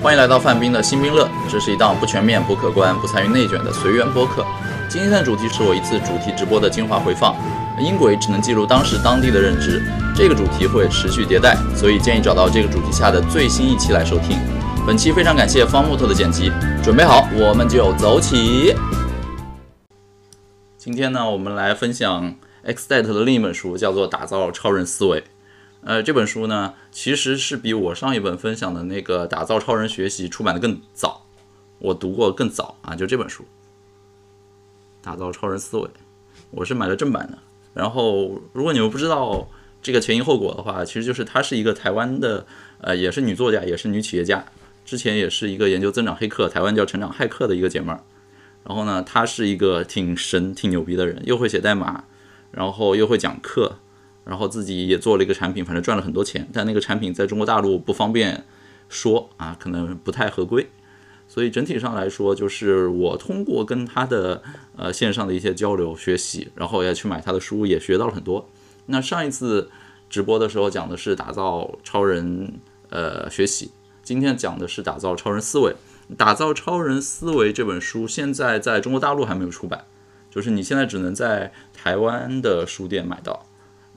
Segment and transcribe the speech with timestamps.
[0.00, 4.46] 欢迎来到范冰的新兵乐，这是一档不全面、不客观、不参与内卷的随缘播客。
[4.88, 7.34] 今天的主题是我一次主题直播的精华回放，
[7.80, 9.82] 音轨只能记录当时当地的认知。
[10.14, 14.38] 这个主题会持续迭代，所以建议找到这个主题下的最新一期来收听。
[14.86, 18.76] 本期非常感谢方木头的剪辑，准备好我们就走起。
[20.76, 25.20] 今天呢，我们来分享 X Date 的另一本书，叫做《打造超人思维》。
[25.82, 31.24] 呃，这本书呢，其实是比我上一本分享的那个《打造超人学习》出版的更早，
[31.78, 33.44] 我读过更早啊，就这本书
[35.00, 35.84] 《打造超人思维》，
[36.50, 37.38] 我是买了正版的。
[37.72, 39.48] 然后，如果你们不知道
[39.80, 42.44] 这个前因后果的话，其实就是她是一个台湾的，
[42.80, 44.44] 呃，也是女作家，也是女企业家，
[44.84, 48.02] 之前也是一个研究增长黑客，台湾叫成长骇客的一个姐妹儿。
[48.64, 52.04] 然后呢，她是一个挺神、挺牛逼的人，又会写代码，
[52.50, 53.76] 然后又会讲课。
[54.28, 58.44] 然后自己也做了一个产品，反正赚了很多钱，但那个产品在中国大陆不方便
[58.90, 60.68] 说啊，可能不太合规，
[61.26, 64.42] 所以整体上来说，就是我通过跟他的
[64.76, 68.46] 呃线上的一些交流学习，然后也去买他的书，也学到了很多。
[68.84, 69.70] 那上一次
[70.10, 72.52] 直播的时候讲的是打造超人
[72.90, 73.70] 呃学习，
[74.02, 75.74] 今天讲的是打造超人思维。
[76.16, 79.84] 打造超人思维这本书现在在中国大陆还没有出版，
[80.30, 83.44] 就是你现在只能在台湾的书店买到。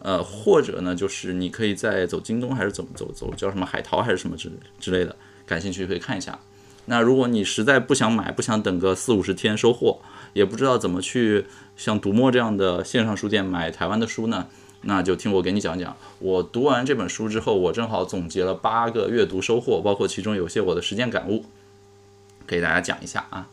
[0.03, 6.39] 呃，或者呢，就是你可以在走京东还是怎么走走，叫什么海淘还是什么之之类的，感兴趣可以看一下。
[6.85, 9.99] 那如果你实在不想买，不想等个四五十天收货，
[10.33, 11.45] 也不知道怎么去
[11.77, 14.47] 像读墨这样的线上书店买台湾的书呢，
[14.81, 15.95] 那就听我给你讲讲。
[16.17, 21.45] 我读完这本书之后，我正好总结了八个阅读收获，包括其中有些我的实践感悟，
[22.47, 23.47] 给大家讲一下啊。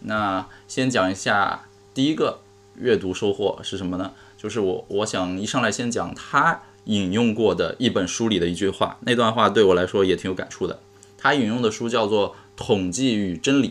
[0.00, 2.40] 那先讲一下第一个
[2.74, 4.12] 阅读收获是什么呢？
[4.46, 10.78] 就是我，我想一上来先讲他引用过的一本书里的一句话，那段话对我来说也挺有感触的。
[11.18, 13.70] 他引用的书叫做《统计与真理》，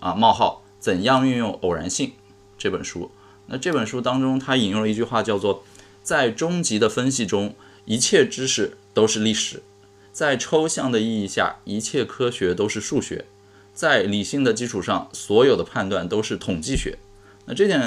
[0.00, 2.10] 啊冒号怎样运用偶然性
[2.58, 3.12] 这本书。
[3.46, 5.62] 那这本书当中，他引用了一句话，叫做
[6.02, 7.54] 在终极的分析中，
[7.84, 9.60] 一切知识都是历史；
[10.10, 13.26] 在抽象的意义下，一切科学都是数学；
[13.72, 16.98] 在理性的基础上，所有的判断都是统计学。
[17.46, 17.80] 那这件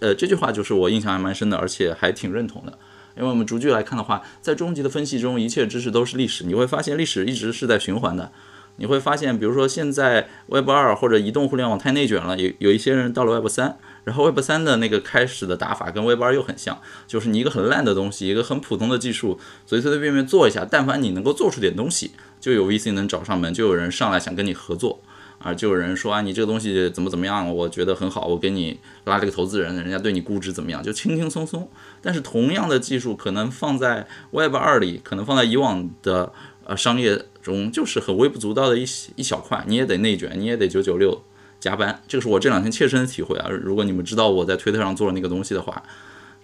[0.00, 2.78] 呃，这句话就是我印象还蛮深的，而且还挺认同的。
[3.16, 6.44] 因为我们逐句来看的话，在终极的分析中，一切知识都是历史。
[6.44, 8.32] 你会发现历史一直是在循环的。
[8.76, 22.10] 你会发现，比如说现在 Web 二或者移动互联网太内卷了，有有一些人到了 Web 三，然后 Web 三的那个开始的打法跟 Web 二又很像，就是你一个很烂的东西，一个很普通的技术，随随便便做一下，但凡你能够做出点东西，
[22.40, 25.00] 就有 VC 能找上门，就有人上来想跟你合作。
[25.44, 27.54] 啊，就有人说啊，你这个东西怎么怎么样？
[27.54, 30.82] 我觉得很好，我给你拉这个投资人，人家对你估值怎么样？
[30.82, 31.68] 就轻轻松松。
[32.00, 36.32] 但是同样的技术，可能放在 Web 二里，可能放在以往的
[36.64, 41.22] 呃商业中，就是很微不足道的一一小块，你也得内卷，你也得九九六
[41.60, 42.00] 加班。
[42.08, 43.50] 这个是我这两天切身的体会啊。
[43.50, 45.82] 如果你们知道我在推特上做了那个东西的话，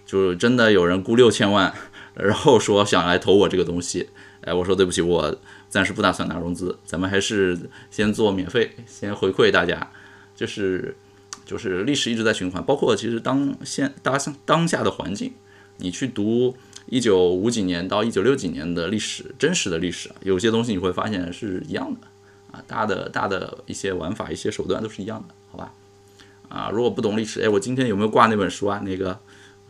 [0.05, 1.73] 就是真的有人估六千万，
[2.13, 4.09] 然后说想来投我这个东西。
[4.41, 5.35] 哎，我说对不起，我。
[5.71, 7.57] 暂时不打算拿融资，咱们还是
[7.89, 9.89] 先做免费，先回馈大家。
[10.35, 10.95] 就是
[11.45, 15.33] 就是历史一直在循环，包括其实当现当当下的环境，
[15.77, 16.55] 你去读
[16.87, 22.07] 一九五几年到一九六几年的历史，真实的历史，有些东西你会发现是一样的
[22.51, 25.71] 啊，大的大的一些玩法、一些手段都是一样的，好吧？
[26.49, 28.81] 啊，如果不懂历史，哎，我今天有没有挂那本书啊？
[28.83, 29.19] 那个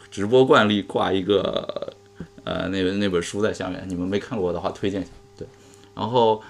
[0.10, 1.94] 直播惯例挂一个
[2.44, 5.12] 呃那那本书在下面，你们没看过的话推荐一下。
[5.96, 6.42] 然后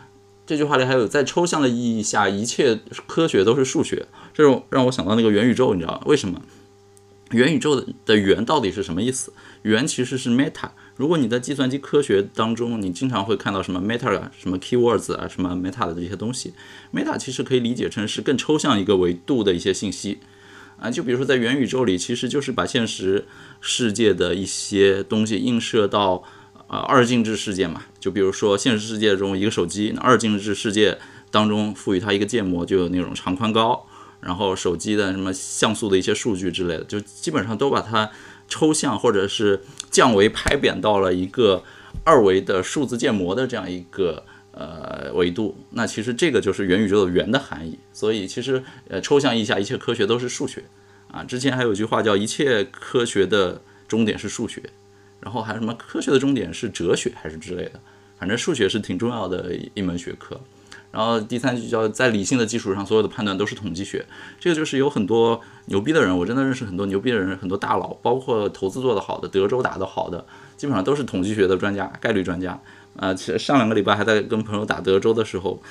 [0.46, 4.08] 这句话里还有，在抽象的意义下，一切科学都是数学。
[4.34, 6.42] 这种让我想到那个元宇宙，你知道为什么？
[7.32, 9.32] 元宇宙的的元到底是什么意思？
[9.62, 10.70] 元其实是 meta。
[10.98, 16.54] 如果你在计算机科学当中，你经常会看到什么 meta 啊，什么 keywords 啊，什么 meta 的这些东西。
[16.94, 20.20] meta 其实可以理解成是更抽象一个维度的一些信息
[20.78, 20.92] 啊。
[20.92, 23.26] 就比如说在元宇宙里，其实就是把现实
[23.62, 26.24] 世界的一些东西映射到。
[26.72, 30.98] 啊，二进制世界嘛，就比如说现实世界中一个手机，二进制世界
[31.30, 33.86] 当中赋予它一个建模，就有那种长宽高，
[34.22, 38.10] 然后手机的什么像素的一些数据之类的，就基本上都把它
[38.48, 41.62] 抽象或者是降维拍扁到了一个
[42.06, 44.24] 二维的数字建模的这样一个
[44.54, 45.58] 呃维度。
[45.72, 47.78] 那其实这个就是元宇宙的元的含义。
[47.92, 50.64] 所以其实呃抽象一下，一切科学都是数学
[51.12, 51.22] 啊。
[51.26, 54.64] 之前还有句话叫一切科学的终点是数学。
[55.22, 57.80] 然后还有什么科学的终点是哲学还是之类的，
[58.20, 60.40] 反正数学是挺重要的一门学科。
[60.92, 64.06] 然后第三句叫在理性的基础上，所有的判断都是统计学。
[64.42, 70.26] 这个就是有很多牛逼的人，我真的认识很多牛逼的人，很多大佬，包括投资做得好的、德州打得好的，
[70.58, 72.60] 基本上都是统计学的专家、概率专家。
[72.98, 75.64] 啊，其实上两个礼拜还在跟朋友打德州的时候，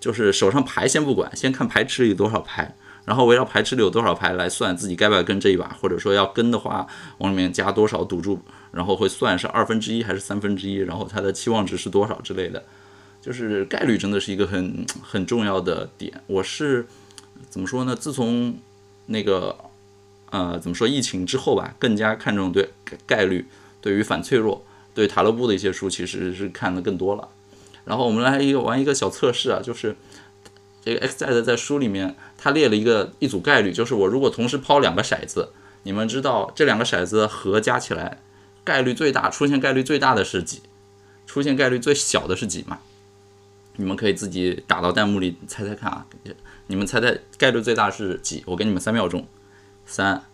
[0.00, 6.86] 就是手上牌先不管，先看牌池里多少牌，然后围绕牌池里有多少牌来算自己该不该跟这一把，或者说要跟的话，
[7.18, 8.38] 往里面加多少赌注，
[8.70, 12.62] 然后会算是二分之一还是三分之一，然后它的期望值是多少之类的。
[13.20, 16.12] 就是概率真的是一个很很重要的点。
[16.26, 16.86] 我是
[17.48, 17.94] 怎么说呢？
[17.94, 18.56] 自从
[19.06, 19.56] 那个
[20.30, 22.70] 呃怎么说疫情之后吧，更加看重对
[23.06, 23.46] 概率，
[23.80, 27.28] 对于反脆弱，对塔勒布的一些书其实是看的更多了。
[27.84, 29.94] 然后我们来一个玩一个小测试啊，就是
[30.84, 35.52] 这个 XZ 在书里面他列了一个一组概率，就是我如果同时抛两个骰子，
[35.84, 38.18] 你们知道这两个骰子和加起来
[38.64, 40.62] 概率最大出现概率最大的是几？
[41.24, 42.80] 出现概率最小的是几嘛？
[43.76, 46.06] 你们可以自己打到弹幕里猜猜看啊！
[46.66, 48.42] 你们猜猜概率最大是几？
[48.44, 49.26] 我给你们三秒钟，
[49.86, 50.24] 三、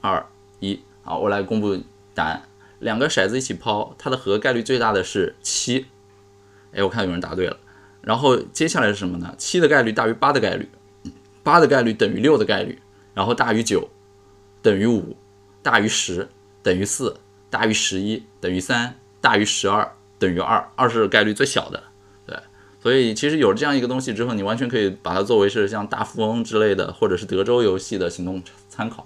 [0.00, 0.24] 二、
[0.60, 1.78] 一，好，我来公布
[2.14, 2.44] 答案。
[2.78, 5.86] 两个骰子一起抛，它的和概率最大的是七。
[6.72, 7.58] 哎，我看有人答对了。
[8.06, 9.34] 然后接下来是什么呢？
[9.36, 10.68] 七的概率大于八的概率，
[11.42, 12.78] 八的概率等于六的概率，
[13.14, 13.88] 然后大于九，
[14.62, 15.16] 等于五，
[15.60, 16.28] 大于十，
[16.62, 17.16] 等于四，
[17.50, 20.64] 大于十一，等于三，大于十二，等于二。
[20.76, 21.82] 二是概率最小的。
[22.24, 22.36] 对
[22.80, 29.04] 所以其实有了这样一个东西之后，你完全可以把它作为是像大富翁之类的，或者是德州游戏的行动参考。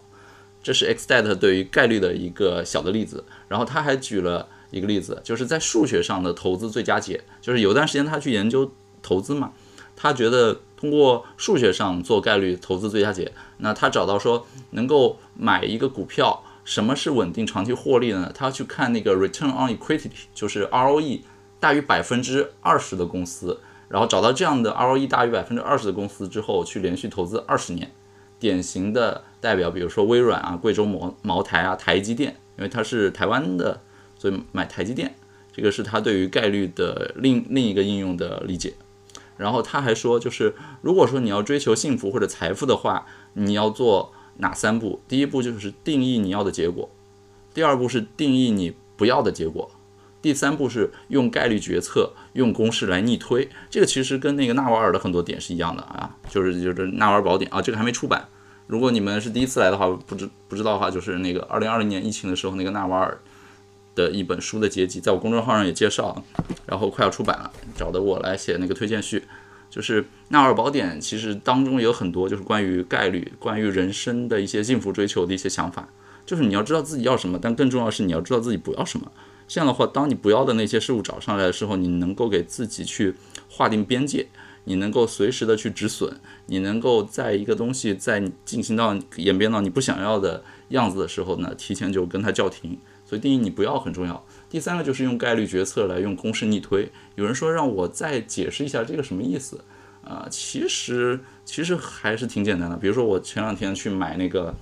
[0.63, 3.25] 这是 XDET 对于概率的一个小的例子。
[3.49, 7.25] 然后他还举了一个例子，就是在数学上的投资最佳解。
[7.41, 8.71] 就是有段时间他去研究
[9.03, 9.53] 投资嘛，
[9.97, 18.33] 他觉得通过数学上做概率投资最佳解，那他找到说能够买一个股票，什么是稳定长期获利的呢？
[18.35, 21.21] 他要去看那个 return on equity，就是 ROE
[21.59, 23.61] 大于百分之二十的公司。
[23.89, 27.91] 然后找到这样的 ROE 大于百分之二十的公司之后，去连续投资二十年，
[28.39, 33.81] 典型的代表，比如说微软啊、贵州茅茅台啊、台积电，因为它是台湾的，
[34.17, 35.13] 所以买台积电，
[35.53, 38.73] 这个是他对于概率的另另一个应用的理解。
[39.41, 45.01] 然后他还说，就是如果说你要追求幸福或者财富的话，你要做哪三步？
[45.09, 46.91] 第一步就是定义你要的结果，
[47.55, 49.71] 第二步是定义你不要的结果。
[50.21, 53.49] 第三步是用概率决策，用公式来逆推。
[53.71, 58.29] 这个其实跟那个纳瓦尔的很多点是一样的啊，就是就是纳瓦尔宝典啊，这个还没出版。
[58.67, 63.19] 如果你们是第一次来的话，不知不知道的话，就是那个二零二零年疫情的时候，那个纳瓦尔
[63.95, 66.25] 的一本书的结集，在我公众号上也介绍，
[66.67, 69.25] 然后快要出版了，找的我来写那个推荐序。
[69.69, 75.89] 就是纳尔宝典其实当中有很多就是关于概率、关于人生的一些幸福追求的一些想法，
[76.27, 79.13] 就是你要知道自己要什么，但更重要的是你要知道自己不要什么。
[79.47, 83.15] 这样的话，当你不要的那些事物找上来的时候，你能够给自己去
[83.49, 84.27] 划定边界，
[84.65, 92.77] 你能够随时的去止损，你能够在一个东西在进行到演变到你不想要的样子的时候呢，提前就跟它叫停。
[93.11, 94.25] 所以定义你不要很重要。
[94.49, 96.93] 第三个就是用概率决策来用公式逆推。
[97.17, 99.65] 有人说让我再解释一下这个什么意思
[100.05, 100.29] 啊？
[100.31, 102.77] 其实其实还是挺简单的。
[102.77, 104.55] 比如说我前两天去买那个，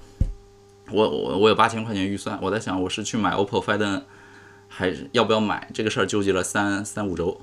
[0.91, 4.03] 我我我有八千块钱预算，我在想我是去买 OPPO Find。
[4.71, 7.41] 还是要不要买这个事儿纠结了三三五周，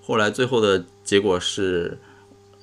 [0.00, 1.98] 后来最后的结果是，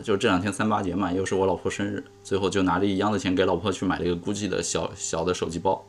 [0.01, 5.85] 就这两天三八节嘛，又是我老婆生日，最后就拿着一样的钱给老婆去买了一个 GUCCI 的小小的手机包。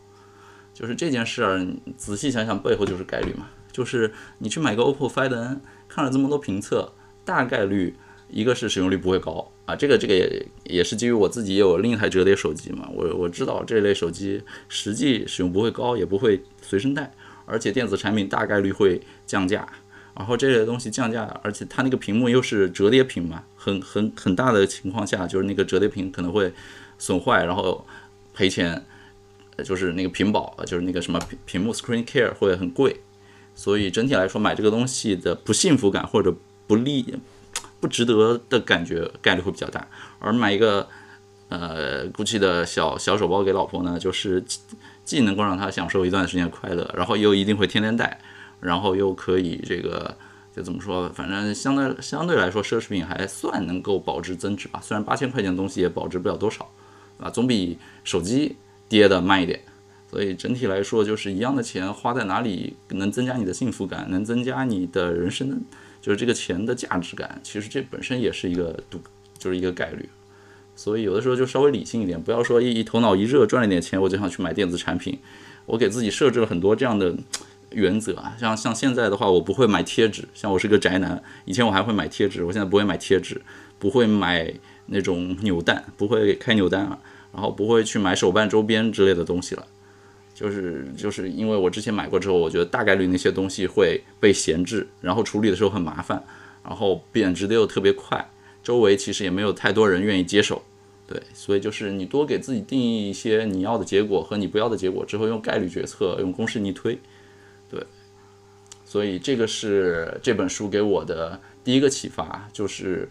[0.79, 1.67] 就是这件事儿，
[1.97, 6.93] 仔细想想背后就是概率嘛，就是你去买个 OPPO Find N，看了这么多评测，
[7.25, 7.97] 大概率
[8.29, 17.12] 一个是使用率不会高啊，这个这个也也是基于我自己也有另一台折叠手机嘛，我我知道这类手机实际使用不会高，也不会随身带。
[17.45, 19.67] 而且电子产品大概率会降价，
[20.14, 26.52] 然后这类东西降价，而且它那个屏幕又是折叠屏嘛，很很很大的情况下，就是那个折叠屏可能会
[26.99, 27.87] 损坏，然后
[28.35, 28.85] 赔钱，
[29.65, 33.00] 就是那个屏保，就是那个什么屏幕 screen care 会很贵，
[33.55, 36.35] 所以整体来说买这个东西的不幸福感或者
[36.67, 37.15] 不利
[37.81, 39.87] 不值得的感觉概率会比较大，
[40.19, 40.88] 而买一个
[41.49, 44.45] 呃 GUCCI 的小小手包给老婆呢，就是。
[45.09, 48.21] 既能够让她享受一段时间快乐，然后又一定会天天戴，
[48.61, 50.15] 然后又可以这个
[50.55, 54.79] 就怎么说，反正相对相对来说奢侈品还算能够保值增值吧。
[54.83, 56.71] 虽然八千块钱的东西也保值不了多少，
[57.19, 58.55] 啊，总比手机
[58.88, 59.61] 跌的慢一点。
[60.11, 65.61] 所以整体来说，就是一样的钱花在哪里能增加你的幸福感，能增加你的人生，
[66.00, 67.38] 就是这个钱的价值感。
[67.42, 68.99] 其实这本身也是一个赌，
[69.38, 70.09] 就是一个概率。
[70.75, 75.18] 所以有的时候就稍微理性一点，不要说一一头脑一热赚了点钱我就想去买电子产品。
[75.66, 77.14] 我给自己设置了很多这样的
[77.73, 80.26] 原则啊，像像现在的话，我不会买贴纸。
[80.33, 83.42] 像我是个宅男，以前我还会买贴纸，我现在不会买贴纸，
[83.78, 84.50] 不会买
[84.87, 86.99] 那种扭蛋，不会开扭蛋啊，
[87.38, 89.64] 然后不会去买手办周边之类的东西了。
[90.35, 96.21] 就是就是因为我之前买过之后，我觉得大概率那些东西会被闲置，然后处理的时候很麻烦，
[96.64, 98.28] 然后贬值的又特别快。
[98.61, 100.61] 周围其实也没有太多人愿意接手。
[101.07, 106.99] 对，所以就是你多给自己定义一些你要的结果和你不要的结果之后，用概率决策，用公式逆推。
[107.71, 107.83] 对，
[108.85, 113.09] 所以这个是这本书给我的第一个启发，就是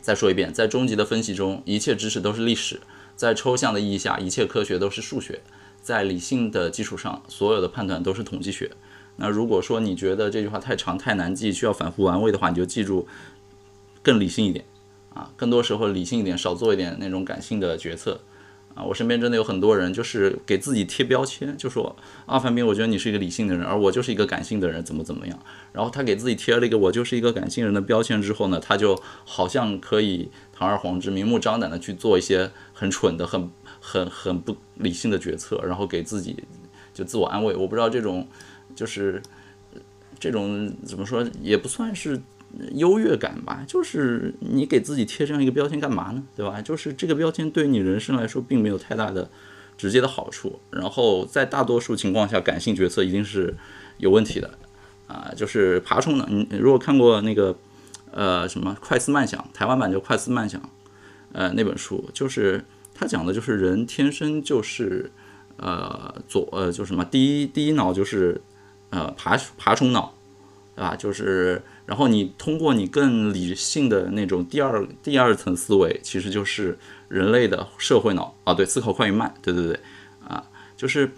[0.00, 2.78] 再说一遍，在终极的分析中，一切知识都是历史；
[3.20, 5.40] 在抽象的意义下，一切科学都是数学；
[5.82, 8.70] 在理性的基础上，所有的判断都是统计学。
[9.16, 13.06] 那如果说你觉得这句话太长太难记，需要反复玩味的话，你就记住
[14.02, 14.64] 更理性一点。
[15.12, 18.22] 啊，更多时候理性一点，少做一点那种感性的决策。
[18.84, 21.94] 我身边真的有很多人，就是给自己贴标签，就说
[22.26, 25.38] 啊，范斌，我觉得你是一个理性的人，而我就是一个感性的人，怎么怎么样。
[25.72, 36.44] 然后他给自己贴了一个我就是一个感性人的标签之后呢，他就好像可以堂而皇之、明目张胆的去做一些很蠢的、很很很不理性的决策，然后给自己
[36.92, 37.54] 就自我安慰。
[37.54, 38.26] 我不知道这种
[38.74, 39.22] 就是
[40.18, 42.20] 这种怎么说，也不算是。
[42.72, 46.22] 优越感吧，就是你给自己贴这样一个标签干嘛呢？
[46.36, 46.60] 对吧？
[46.60, 49.30] 就是这个标签对你人生来说并没有太大的
[49.78, 50.58] 直接的好处。
[50.70, 53.54] 然后在大多数情况下，感性决策一定是
[53.98, 54.50] 有问题的
[55.06, 55.32] 啊。
[55.36, 57.56] 就是爬虫呢，你如果看过那个
[58.10, 60.60] 呃什么《快思慢想》，台湾版就《快思慢想》
[61.32, 62.64] 呃那本书，就是
[62.94, 65.10] 他讲的就是人天生就是
[65.56, 68.40] 呃左呃就什么第一第一脑就是
[68.90, 70.14] 呃爬爬虫脑，
[70.80, 70.96] 啊？
[70.96, 71.62] 就是。
[71.86, 79.80] 然后你通过你更理性的那种第二第二层思维，其实就是人类的社会脑啊，对，思考快与慢，对对对，
[80.24, 80.44] 啊，
[80.76, 81.10] 就是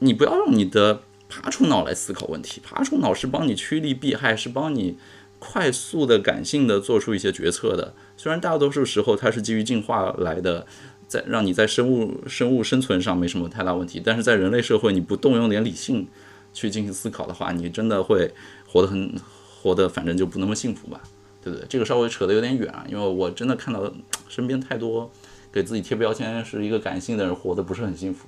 [0.00, 4.98] 你不要用你的爬虫脑来思考问题，爬虫脑是帮你趋利避害，是帮你
[5.38, 7.94] 快速的感性的做出一些决策的。
[8.18, 10.66] 虽然大多数时候它是基于进化来的，
[11.08, 16.06] 在让你在生物生物生存上没什么太大问题，但是在人类社会你不动用点理性
[16.52, 18.34] 去进行思考的话，你真的会
[18.70, 19.20] 活得很。
[19.62, 21.02] 活的反正就不那么幸福吧，
[21.44, 21.66] 对不对？
[21.68, 23.92] 这个稍微扯得有点远啊，因为我真的看到
[24.26, 25.10] 身边太多
[25.52, 28.26] 给自己贴标签是一个感性的人，活得不是很幸福，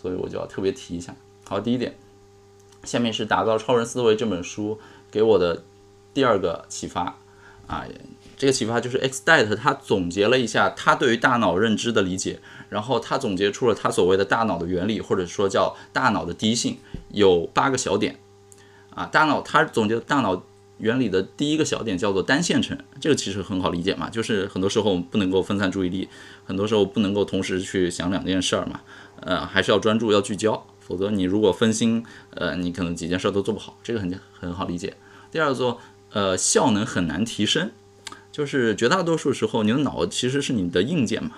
[0.00, 1.12] 所以我就要特别提一下。
[1.44, 1.96] 好，第一点，
[2.84, 4.78] 下面是《打造超人思维》这本书
[5.10, 5.64] 给我的
[6.14, 7.18] 第二个启发
[7.66, 7.84] 啊，
[8.36, 18.20] 这个启发就是 X Date 他总结了一下他对于大脑认知的理解，然后他总结出了他所谓的大脑的原理，或者说叫大脑的第一性，有八个小点
[18.94, 20.42] 啊，大脑它总结大脑。
[20.82, 26.08] 原理的第一个小点叫做单线程，这个其实很好理解嘛，就是很多时候不能够分散注意力，
[26.46, 28.80] 很多时候不能够同时去想两件事儿嘛，
[29.20, 34.96] 呃，还是要专注要聚焦，否则你如果分心，呃，你可能几件事儿都做不好，这个很很好理解。
[35.30, 35.76] 第二个，
[36.14, 37.70] 呃，效能很难提升，
[38.32, 41.32] 就是绝大多数时候你的脑其实是你的硬件嘛。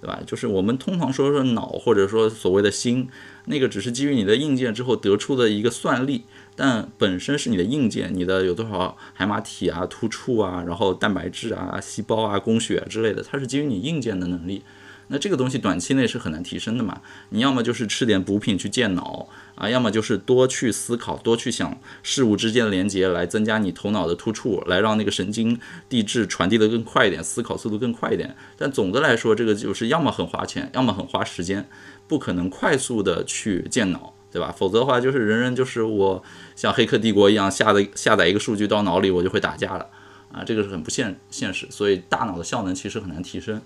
[0.00, 0.18] 对吧？
[0.26, 3.08] 就是我们通常说说脑，或者说所谓的心，
[3.44, 14.62] 那个只是基于你的硬件之后得出的一个算力，但本身是你的硬件，你的有多少海马体啊、突触啊，然后蛋白质啊、细胞啊、供血之类的，它是基于你硬件的能力。
[15.08, 17.02] 那这个东西短期内是很难提升的嘛？
[17.30, 28.34] 你要么就是吃点补品去健脑啊，要么就是多去思考，多去想事物之间的连接，来增加你头脑的突触，来让那个神经递质传递的更快一点，思考速度更快一点。
[28.56, 31.68] 但总的来说，这个就是要么很花钱，要么很花时间，
[32.06, 34.50] 不可能快速的去健脑，对吧？
[34.56, 36.24] 否则的话，就是人人就是我
[36.56, 39.86] 像黑客帝国一样下的下载一个数据到脑里，我就会打架了
[40.32, 43.60] 啊，这个是很不现现实，所以大脑的效能其实很难提升。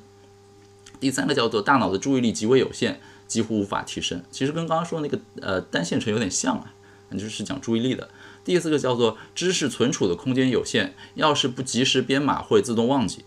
[0.99, 4.23] 第三个叫做大脑的注意力极为有限，几乎无法提升。
[4.31, 6.75] 其实跟刚刚说那个呃单线程有点像啊，
[7.13, 8.09] 就是讲注意力的。
[8.45, 13.25] 第四个叫做知识存储的空间有限，要是不及时编码会自动忘记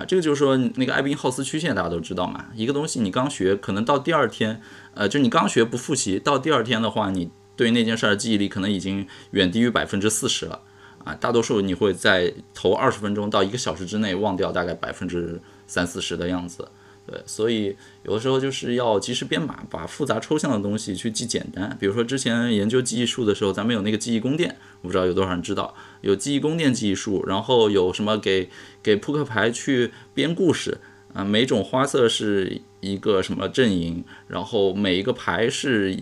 [0.00, 0.04] 啊。
[0.08, 4.60] 这个就是说那个艾宾浩斯曲线大家都知道嘛，一个东西你刚学，可能到第二天，
[4.94, 10.60] 呃，就你刚学不复习，到第二天的话，你对那件事的记忆力可能已经远低于百分之四十了
[11.04, 11.14] 啊。
[11.14, 16.66] 大多数你会在头二十分钟到一个小时之内忘掉大概百分之三四十的样子。
[17.06, 21.76] 对，所以有的时候就是要及时编码，把复杂抽象的东西去记简单。
[21.80, 28.48] 比如说之前研究记忆术的时候，咱们有那个记忆宫殿，我不知道有多少人知道，有记忆宫殿记忆术，然后有什么给
[28.82, 30.78] 给扑克牌去编故事
[31.12, 35.96] 啊，每种花色是一个什么阵营，然后每一个牌是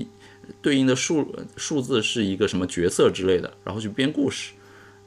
[0.62, 4.52] 对应的数数字是一个什么角色之类的，然后去编故事。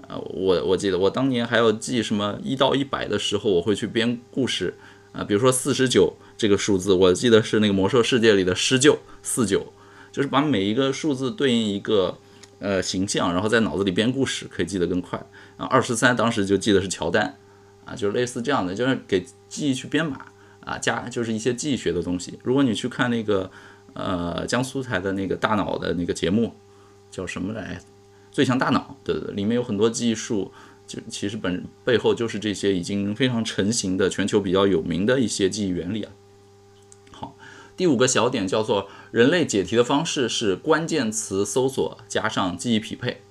[0.08, 4.74] 啊，我我记得我当年还要记什么一到一百的时候，我会去编故事。
[5.14, 9.74] 啊，比如说四十九这个数字，我记得是那个魔兽世界里的施救四九，
[10.10, 12.18] 就是把每一个数字对应一个
[12.62, 15.20] 呃形象，然后在脑子里编故事，可以记得更快。
[15.58, 17.38] 啊，二十三当时就记得是乔丹，
[17.84, 20.28] 啊，就是类似这样的，就是给记忆去编码
[20.62, 22.40] 啊，加就是一些记忆学的东西。
[22.44, 23.52] 如果你去看那个
[23.94, 26.54] 呃江苏台的那个大脑的那个节目，
[27.10, 27.82] 叫什么来？
[28.32, 30.54] 最强大脑，对对，里面有很多技术。
[30.88, 36.12] 就其实本背后就是这些已经非常成型的全球比较有名的一些记忆原理啊。
[37.82, 43.22] 第五个小点叫做人类解题的方式是关键词搜索加上记忆匹配。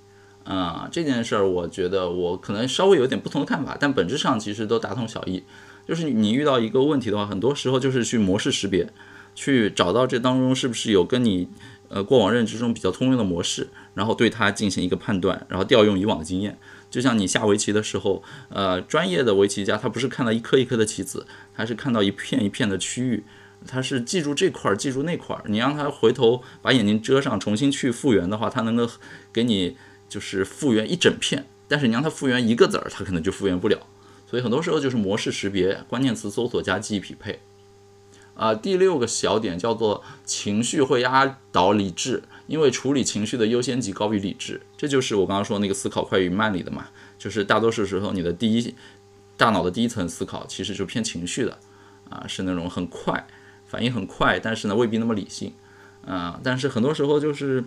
[0.43, 5.45] 啊，这件事儿我觉得我可能稍微有点不同的看法，但本质上其实都大同小异。
[5.87, 8.93] 就是你遇到一个问题的话，很多时候就是去模式识别，
[9.37, 11.49] 去找到这当中是不是有跟你
[11.89, 16.59] 呃过往认知中比较通用的模式，然后对它进行一个判断，然后调用以往的经验。
[16.91, 23.23] 就像你下围棋的时候，呃，专业的围棋家他不是看到一颗一颗的棋子，他是看到一片一片的区域，
[23.67, 25.43] 他是记住这块儿，记住那块儿。
[25.47, 28.89] 你让他回头把眼睛遮上，重新去复原的话，他能够
[29.33, 29.77] 给你
[30.09, 31.47] 就是复原一整片。
[31.69, 33.79] 但是你让他复原一个子儿，他可能就复原不了。
[34.29, 37.41] 所以很多时候就是模式识别、关键词搜索加记忆匹配。
[38.35, 42.23] 啊，第六个小点叫做情绪会压倒理智。
[42.47, 46.89] 因为处理情绪的优先级高于理智，这就是我刚刚说那个思考快与慢里的嘛。
[47.17, 48.75] 就是大多数时候，你的第一
[49.37, 51.57] 大脑的第一层思考其实就偏情绪的，
[52.09, 53.25] 啊，是那种很快，
[53.71, 55.53] 反应很快，但是呢未必那么理性，
[56.05, 57.63] 啊，但是很多时候就是，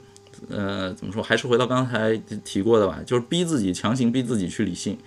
[0.49, 4.97] 呃，怎么说，还是回到刚才提过的吧，就是逼自己，强行逼自己去理性，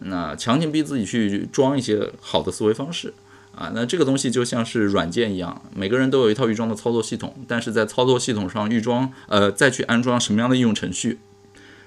[0.00, 3.14] 那强行逼自己去装一些好的思维方式。
[3.54, 11.18] 啊，那这个东西就像是软件一样，每个人都有一套预装的操作系统，但是在操作系统上预装，呃，再去安装什么样的应用程序，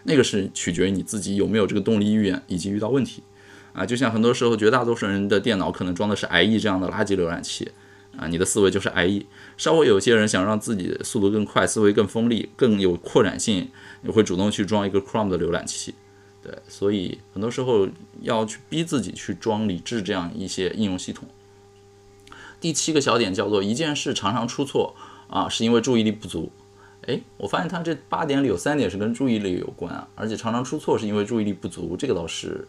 [0.03, 3.23] 那个是取决于你自己有没有这个动力意愿以及遇到问题。
[3.73, 7.67] 啊，就像很多时候绝大多数人的电脑可能装的是 IE 这样的垃圾浏览器，
[8.17, 9.25] 啊，你的思维就是 IE。
[9.57, 13.69] 稍微有些人想让自己速度更快，思维更锋利，更有扩展性，
[14.01, 15.93] 你会主动去装一个 Chrome 的浏览器。
[16.41, 17.87] 对，所以很多时候
[18.21, 21.27] 要去逼自己去装理智这样一些应用系统。
[22.61, 24.95] 第七个小点叫做一件事常常出错
[25.27, 26.51] 啊，是因为注意力不足。
[27.07, 32.67] 诶，我发现它这八点里有三点是跟注意力有关啊，而且常常出错是因为注意力不足，这个倒是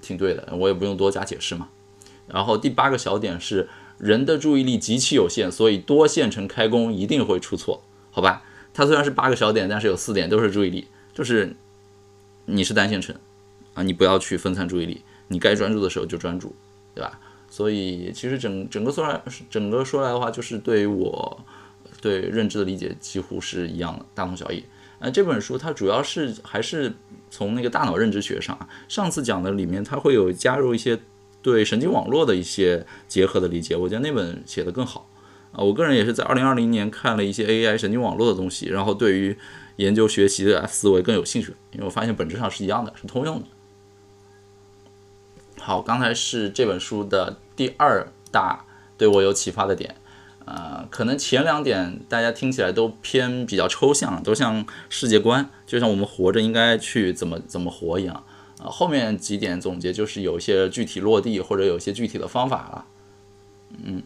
[0.00, 1.68] 挺对的，我也不用多加解释嘛。
[2.28, 3.68] 然后第八个小点是
[4.02, 8.42] 人的注意力极其有限，所以多线程开工一定会出错，好吧？
[8.74, 11.54] 它虽然是八个小点，但是有四点都是注意力，就是
[12.46, 13.14] 你是单线程
[13.74, 16.52] 啊，你不要去分散注意力，你该专注的时候就专注，
[16.96, 17.20] 对吧？
[17.48, 21.40] 所以其实整整个说来，整个说来的话，就是对于我
[22.00, 24.64] 对认知的理解几乎是一样的，大同小异。
[24.98, 26.92] 那，这本书它主要是还是
[27.30, 30.98] 从那个大脑认知学上啊，上次讲的里面它会有加入一些
[31.42, 35.08] 对神经网络的一些结合的理解，我觉得那本写的更好。
[35.52, 39.36] 啊，我个人也是在二零二零年看了一些 AI 神经网络的东西，然后对于
[39.76, 43.46] 研究学习的思维更有兴趣，因为我发现本质上是一样的，是通用的。
[45.58, 48.64] 好，刚才是这本书的第二大
[48.96, 49.94] 对我有启发的点，
[50.46, 58.24] 呃，可能前两点大家听起来都偏比较抽象，都像世界观，就像我们活着应该去怎么怎么活一样，
[58.62, 62.84] 呃，后面几点总结就是有一些具体落地或者有一些具体的方法了，
[63.82, 64.02] 嗯，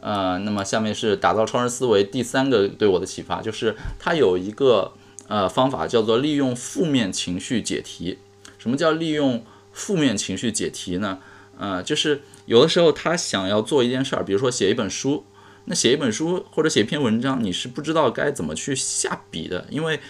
[0.00, 4.92] 呃，那么下面是打造超人思维第三个对我的启发，就是它有一个
[5.28, 8.18] 呃方法叫做利用负面情绪解题，
[8.58, 9.44] 什么叫利用？
[9.76, 11.18] 负面情绪解题呢？
[11.58, 15.22] 呃，就是有的时候他想要做一件事儿，比如说写一本书，
[15.66, 20.00] 那写一本书或者写一篇文章，你是不知道该怎么去下笔的，因为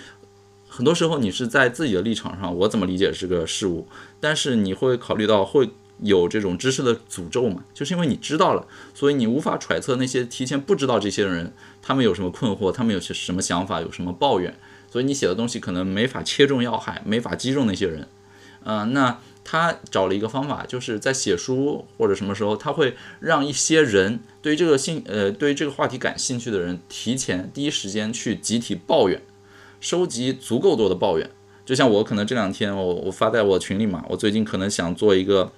[0.77, 3.89] 很多时候你是在自己的立场上，我怎么理解这个事物，
[4.21, 5.71] 但是你会考虑到会
[6.03, 7.65] 有这种知识的诅咒嘛？
[7.73, 14.55] 就是因为你知道了，所以你无法揣测那些提前不知道这些人他们有什么困惑，他们有些什么想法，有什么抱怨，
[14.93, 18.07] 所以你写的东西可能没法切中要害，没法击中那些人。
[18.65, 19.19] 嗯，那。
[19.49, 29.23] 他找了一个方法，就是在写书或者什么时候，他会让一些人对于这个兴呃对于这个话题感兴趣的人，提前第一时间去集体抱怨，
[29.81, 31.31] 收集足够多的抱怨。
[31.65, 35.51] 就像我可能这两天我我发在我群里嘛，我最近可能想做一个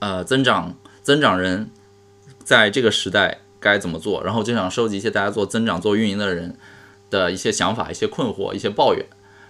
[0.00, 1.70] 呃增长增长人，
[2.42, 6.56] 在这个时代该怎么做，然后就想收集一些大家做增长做运营的人
[7.08, 9.06] 的一些想法、一些困惑、一些抱怨。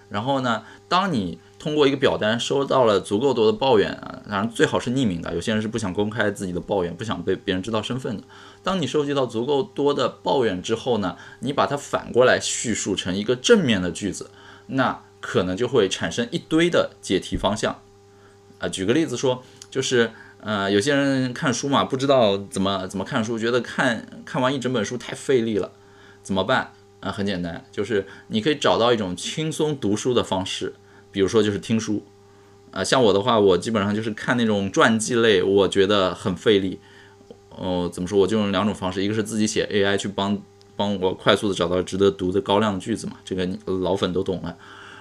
[0.09, 5.33] 然后呢，当你通过一个表单收到了足够多的抱怨啊，当然最好是匿名的。
[5.33, 8.23] 有些人是不想公开自己的抱怨，不想被别人知道身份的。
[8.63, 14.29] 当你收集到足够多的抱怨之后呢，你把它反过来叙述成一个正面的句子，
[14.67, 17.81] 那可能就会产生一堆的解题方向。
[18.59, 25.71] 啊，举个例子说，就是呃，有些人看书嘛，不知道怎么怎么看书，觉得看看完一整本书太费力了，
[26.21, 26.71] 怎么办？
[26.99, 30.75] 啊，很简单，就是你可以找到一种轻松读书的方式。
[31.17, 32.03] 比如说就是听书，
[32.69, 36.79] 啊，像我的话，我基本上就是看那种传记类，我觉得很费力。
[37.49, 38.19] 哦，怎么说？
[38.19, 40.39] 我就用两种方式，一个是自己写 AI 去帮
[40.75, 44.55] 帮我快速的找到值得读的高亮的句子嘛，这个老粉都懂了。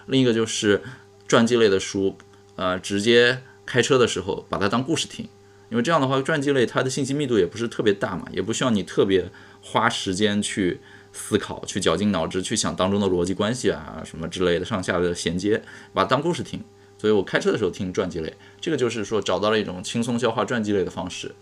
[0.07, 0.83] 另一个就是
[1.29, 2.16] 传记类的书，
[2.55, 5.29] 呃，直接开车的时候把它当故事听，
[5.68, 10.81] 因为这样的话，传记类它的信息密度也不是特别大嘛，也不需要你特别花时间去
[11.16, 16.62] 思考、去绞尽脑汁去想当中的逻辑关系啊什么之类的上下的衔接，把它当故事听。
[16.98, 21.35] 所以我开车的时候听传记类，这个就是说找到了一种轻松消化传记类的方式。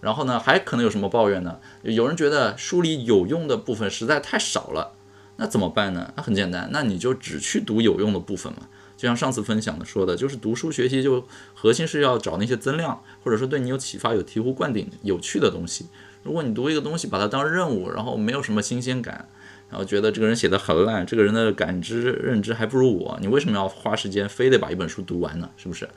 [0.00, 1.58] 然后呢，还可能有什么抱怨呢？
[1.82, 4.92] 有人觉得书里有用的部分实在太少了，
[5.36, 6.12] 那怎么办呢？
[6.16, 8.68] 那很简单，那你就只去读有用的部分嘛。
[8.96, 15.86] 就像上次分享的说的，就是读书学习就核心是要找那些增量，或者说对你有启发、有醍醐灌顶、有趣的东西。
[16.22, 19.28] 如果你读一个东西把它当任务，然后没有什么新鲜感，
[19.70, 25.50] 然后觉得这个人写的很烂，这个人的感知认知还不如我，你为什么要花时间非得把一本书读完呢？
[25.56, 25.88] 是不是？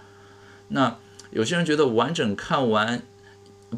[0.70, 0.98] 那
[1.32, 3.02] 有些人觉得完整看完。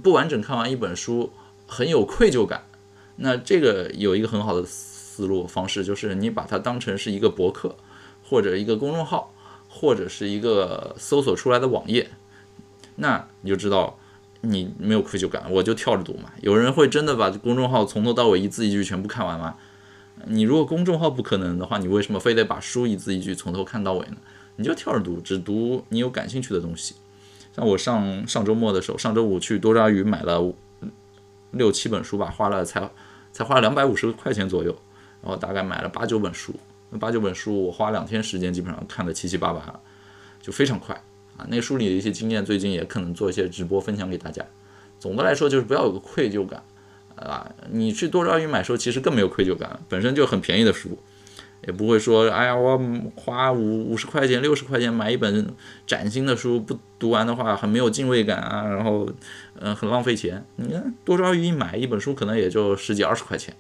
[0.04, 1.32] 不完整看完一本书
[1.66, 2.66] 很有愧疚感，
[3.16, 7.76] 那这个有一个很好的思路方式，就是你把它当成是一个博客，
[8.24, 9.34] 或者一个公众号，
[9.70, 12.10] 或者是一个搜索出来的网页，
[12.98, 13.98] 那你就知道
[14.42, 16.32] 你没有愧疚感，我就跳着读嘛。
[16.42, 19.56] 有人会真的把公众号从头到尾一字一句全部看完吗？
[20.26, 24.18] 你如果公众号不可能的话，你为什么非得把书一字一句从头看到尾呢？
[24.56, 26.96] 你就跳着读，只读你有感兴趣的东西。
[27.56, 30.54] 像我上上周末的时候，上周五去多抓鱼买了
[31.52, 32.90] 六七本书吧，花了才
[33.32, 34.76] 才花了两百五十块钱左右，
[35.22, 36.54] 然后大概买了八九本书，
[36.90, 39.80] 那八九本书我花两天时间基本上看的七七八八，
[40.42, 41.00] 就非常快
[41.38, 41.46] 啊。
[41.50, 44.44] 那书里的一些经验，最近也可能做一些直播分享给大家。
[45.00, 46.64] 总的来说就是不要有个愧疚感
[47.16, 50.98] 啊，你去多抓鱼买书其实更没有愧疚感，本身就很便宜的书。
[51.66, 52.80] 也不会说，哎呀，我
[53.16, 55.48] 花五五十块钱、六十块钱买一本
[55.88, 59.10] 崭新的书，不读完的话很没有敬畏感啊，然后，
[59.60, 60.46] 嗯，很浪费钱。
[60.58, 63.56] 你看多抓鱼一买一本书可能也就十几二十块钱，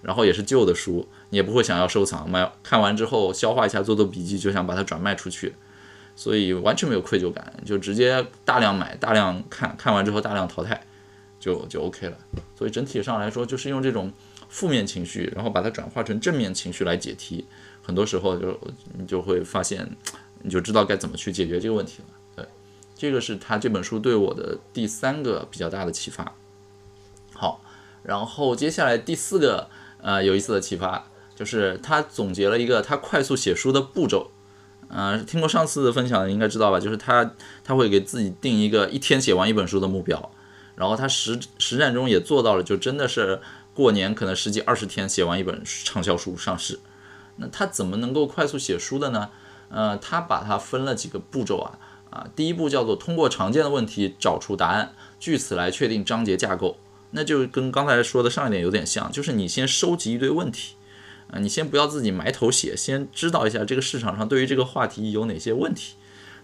[0.00, 5.52] 然后也是旧的书，你也不会想要收藏，买看完之后消化一下，做做笔记，就想把它转卖出去，
[6.14, 10.80] 所以完全没有愧疚感，就直接大量买、大量看，看完之后大量淘汰，
[11.38, 12.16] 就就 OK 了。
[12.56, 14.12] 所以整体上来说，就是用这种。
[14.52, 17.46] 负面情绪，然后把它转化成正面情绪来解题，
[17.84, 18.60] 很多时候就
[18.98, 19.88] 你就会发现，
[20.42, 22.08] 你就知道该怎么去解决这个问题了。
[22.34, 22.44] 对，
[22.96, 26.34] 这个是他这本书对我的第三个比较大的启发。
[27.32, 27.62] 好，
[28.02, 29.70] 然后接下来第四个
[30.02, 34.32] 呃有意思的启发，就是他总结了一个他快速写书的步骤。
[34.92, 36.78] 嗯，听过上次的分享的应该知道吧？
[36.80, 37.32] 就是他
[37.64, 40.30] 他会给自己定一个一天写完一本书的目标，
[40.74, 43.40] 然后他实实战中也做到了，就真的是。
[43.72, 46.80] 过年可能十几二十天写完一本畅销书上市，
[47.36, 49.30] 那他怎么能够快速写书的呢？
[49.70, 51.78] 呃，他把它分了几个步骤啊
[52.10, 56.78] 啊，第一步叫做通过常见的问题找出答案，据此来确定章节架构。
[57.12, 60.74] 那就跟刚才说的上一点有点像，就是你先收集一堆问题
[61.30, 65.94] 啊，你先不要自己埋头写，先知道一下这个市场上对于这个话题有哪些问题。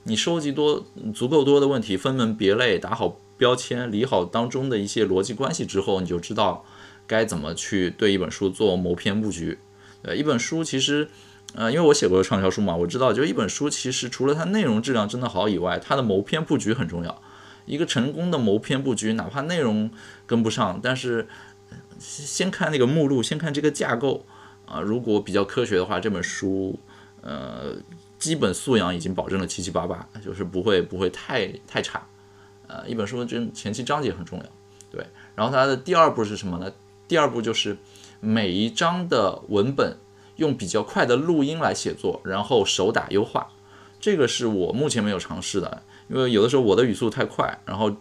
[0.05, 6.64] 你收集多足够多的问题，分门别类，打好标签，理好当中的一些逻辑关系之后，你就知道。
[7.09, 9.59] 该怎么去对一本书做谋篇布局？
[10.03, 11.09] 呃，一本书其实，
[11.55, 17.22] 呃，因为我写过畅销书嘛，我知道，就一本书其实除了它内容质量真的好以外，它的谋篇布局很重要。
[17.64, 19.88] 一个成功的谋篇布局，哪怕内容
[20.27, 21.29] 跟不上，但是
[22.01, 24.27] 先看那个目录，先看这个架构
[24.67, 26.79] 啊，如果比较科学的话，这本书，
[27.23, 27.75] 呃，
[28.19, 32.07] 基本素养已经保证了七七八八，就是不会不会太太差。
[32.67, 34.45] 呃，一本书真前期章节很重要，
[34.91, 35.07] 对。
[35.35, 36.73] 然后它的第二步是什么呢？
[37.07, 37.77] 第二步就是
[38.21, 39.97] 每一章的文本
[40.37, 43.49] 用比较快的录音来写作，然后手打优化。
[44.01, 47.95] 这个是我目前没有尝试的，因为有的时候我的语速太快，然后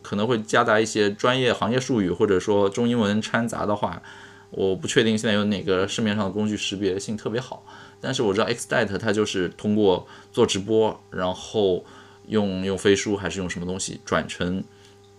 [0.00, 4.02] 可能会夹杂一些专业行业术语，或者说中英文掺杂的话，
[4.52, 7.66] 我不确定现在有哪个市面上的工具识别性特别好。
[8.00, 11.84] 但是我知道 Xdate 它就是通过做直播，然后
[12.28, 14.62] 用用飞书还是用什么东西转成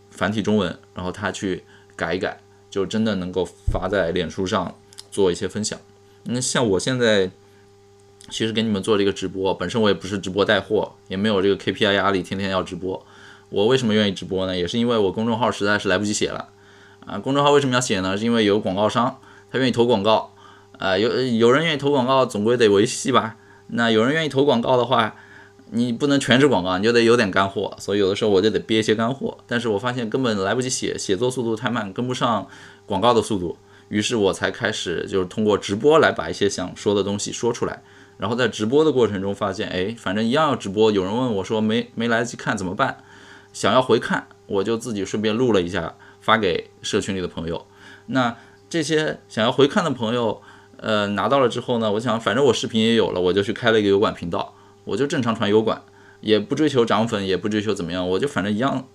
[0.10, 1.64] 繁体中文，然后它去
[1.96, 2.40] 改一改。
[2.70, 4.76] 就真的能够发在脸书上
[5.12, 5.80] 做一些分享。
[6.24, 7.30] 那像我现在
[8.32, 13.06] 其实给你们做这个直播，本身我也不是直播带货，也没有这个 KPI 压力，天天要直播。
[13.50, 14.58] 我为什么愿意直播呢？
[14.58, 16.50] 也是因为我公众号实在是来不及写了
[17.06, 17.20] 啊。
[17.20, 18.18] 公众号为什么要写呢？
[18.18, 19.20] 是因为有广告商
[19.54, 20.34] 他愿意投广告
[20.80, 23.38] 啊，有有人愿意投广告，总归得维系吧。
[23.68, 25.16] 那有人愿意投广告的话。
[25.76, 29.36] 你不能全是广告，你就得有点干货，所以有的时候我就得憋一些干货。
[29.48, 32.48] 但是我发现根本来不及写，写作速度太慢，跟不上
[32.86, 33.58] 广告的速度，
[33.90, 37.82] 于是我才开始就是通过直播来把一些想说的东西说出来。
[38.18, 40.92] 然后在直播的过程中发现，哎，反正一样要直播。
[40.92, 42.98] 有人问我说没没来得及看怎么办？
[43.52, 47.66] 想要回看，我就自己顺便录了一下，发给社群里的朋友。
[48.06, 48.38] 那
[48.74, 50.42] 这些想要回看的朋友，
[50.78, 54.56] 呃，拿到了之后呢，我想反正我视频也有了，我就去开了一个油管频道。
[54.86, 55.84] 我就正常传油管，
[56.22, 58.88] 也不追求涨粉，也不追求怎么样，我就反正一样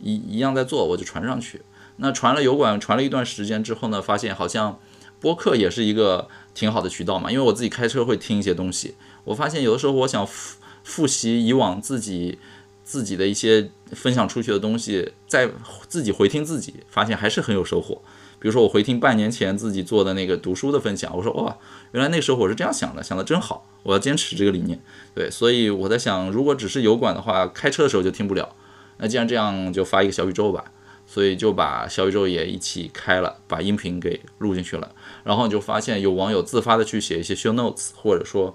[0.00, 1.60] 一一样在做，我就传上去。
[1.96, 4.80] 那传了油管，传了一段时间之后呢，发现好像
[5.20, 12.38] 播客也是一个挺好的渠道嘛，因为我自己开车会听一些东西，我发现有的时候我想复复习以往自己
[12.82, 15.50] 自己的一些分享出去的东西，再
[15.86, 18.00] 自己回听自己，发现还是很有收获。
[18.40, 21.56] 比如说我回听半年前自己做的那个读书的分享，我说哇，
[21.92, 24.80] 原来那时候我是这样想的，想的真好，我要坚持这个理念。
[25.14, 28.54] 对，所以我在想，如果只是油管的话，开车的时候就听不了。
[28.98, 30.72] 那既然这样，就发一个小宇宙吧。
[31.10, 34.94] 所以就把小宇宙也一起开了，把音频给录进去了。
[35.24, 38.54] 然后你就发现有网友自发的去写一些 show notes，或者说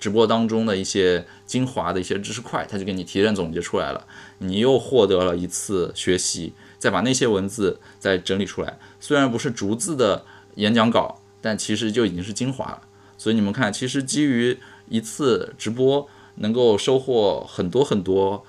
[0.00, 4.04] 直播当中的一些精华的一些知识块，他就给你提炼总结出来了。
[4.38, 8.80] 你又获得了一次学习，再把那些文字再整理出来。
[9.06, 10.24] 虽然不是逐字的
[10.56, 12.80] 演讲稿，但其实就已经是精华了。
[13.16, 18.44] 所以你们看，其实基于一次直播能够收获很多很多。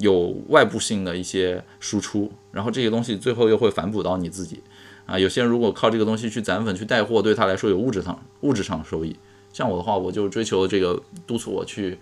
[0.00, 4.62] 有外部性的一些输出，然后这些东西最后又会反哺到你自己
[5.04, 5.18] 啊。
[5.18, 9.14] 有些人如果靠这个东西去攒粉、去带货，对他来说有物质上物质上的收益。
[9.52, 11.98] 像我的话，我就追求这个督促我去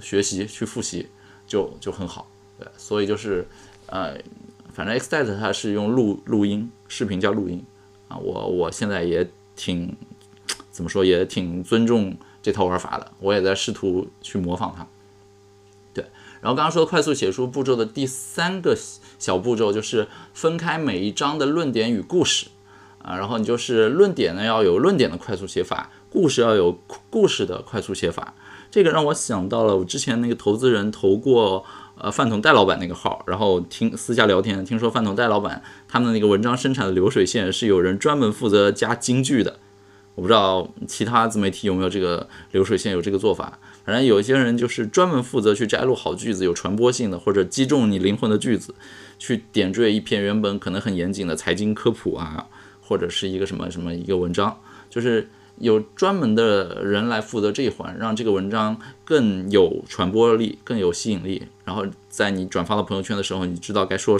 [0.00, 1.06] 学习、去复习，
[1.46, 2.26] 就就很好。
[2.58, 3.46] 对，所以就是
[3.84, 4.16] 呃，
[4.72, 7.64] 反正 Xdet 它是用录录音视频加录音
[8.08, 8.18] 啊。
[8.18, 9.26] 我我现在也
[9.56, 9.96] 挺
[10.70, 14.86] 怎么说，也挺尊重这套玩法的，我也在试图去模仿它。
[15.94, 16.04] 对
[16.42, 18.76] 然后刚刚说快速写出步骤的第三个
[19.18, 22.48] 小步骤就是分开每一章的论点与故事
[23.02, 26.78] 啊，然后你就是论点呢要有论点的快速写法，故事要有
[27.08, 28.34] 故事的快速写法。
[28.70, 31.64] 这个让我想到了我之前那个投资人投过
[32.02, 39.60] 呃饭桶戴老板那个号，然后听私下聊天，听说饭桶戴老板他们的那个文章生产的流水线是有人专门负责加金句的，
[40.16, 43.56] 我不知道其他自媒体有没有这个流水线有这个做法。
[43.84, 48.74] 反正有一些人就是专门负责去摘录好句子、有传播性的或者击中你灵魂的句子，
[49.18, 52.46] 去点缀一篇原本可能很严谨的财经科普啊，
[52.80, 54.58] 或者是一个什么什么一个文章，
[54.90, 61.46] 就是有专门的人来负责这一环，让这个文章更有传播力、更有吸引力。
[61.64, 64.18] 然后在你转发到朋友圈的时候，你知道该说，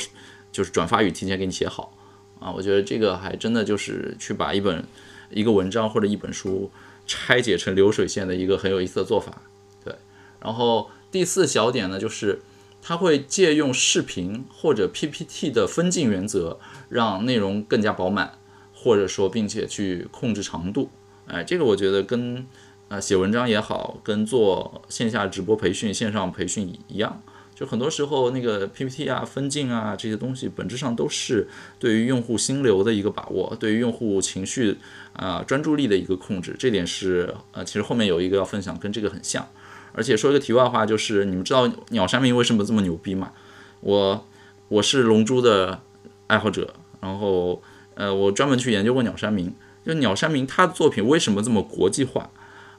[0.52, 1.92] 就是转发语提前给你写好
[2.38, 2.50] 啊。
[2.52, 4.84] 我觉得这个还真的就是去把一本
[5.30, 6.70] 一个文章或者一本书
[7.06, 9.42] 拆解成流水线的一个很有意思的做法。
[9.84, 9.94] 对
[10.40, 12.40] 然后第四小点呢，就是
[12.80, 18.34] 它会借用视频或者 PPT 的分镜原则，让内容更加饱满，
[18.72, 20.90] 或者说并且去控制长度。
[21.32, 22.46] 哎，这个我觉得跟
[22.88, 27.22] 呃写文章也好，跟做线下直播培训、线上培训一样，
[27.54, 34.76] 就很多时候那个 PPT 啊、分镜啊这些东西，本质上都是对于用户心流的一个把握，对于用户情绪
[35.14, 36.54] 啊专注力的一个控制。
[36.58, 39.48] 这点是呃，其实后面有一个要分享，跟这个很像。
[39.94, 43.32] 而且说一个题外话，就是你们知道鸟山明为什么这么牛逼吗？
[43.80, 44.26] 我
[44.68, 45.80] 我是龙珠的
[46.26, 47.62] 爱好者，然后
[47.94, 49.54] 呃，我专门去研究过鸟山明。
[49.84, 52.30] 就鸟山明他的作品为什么这么国际化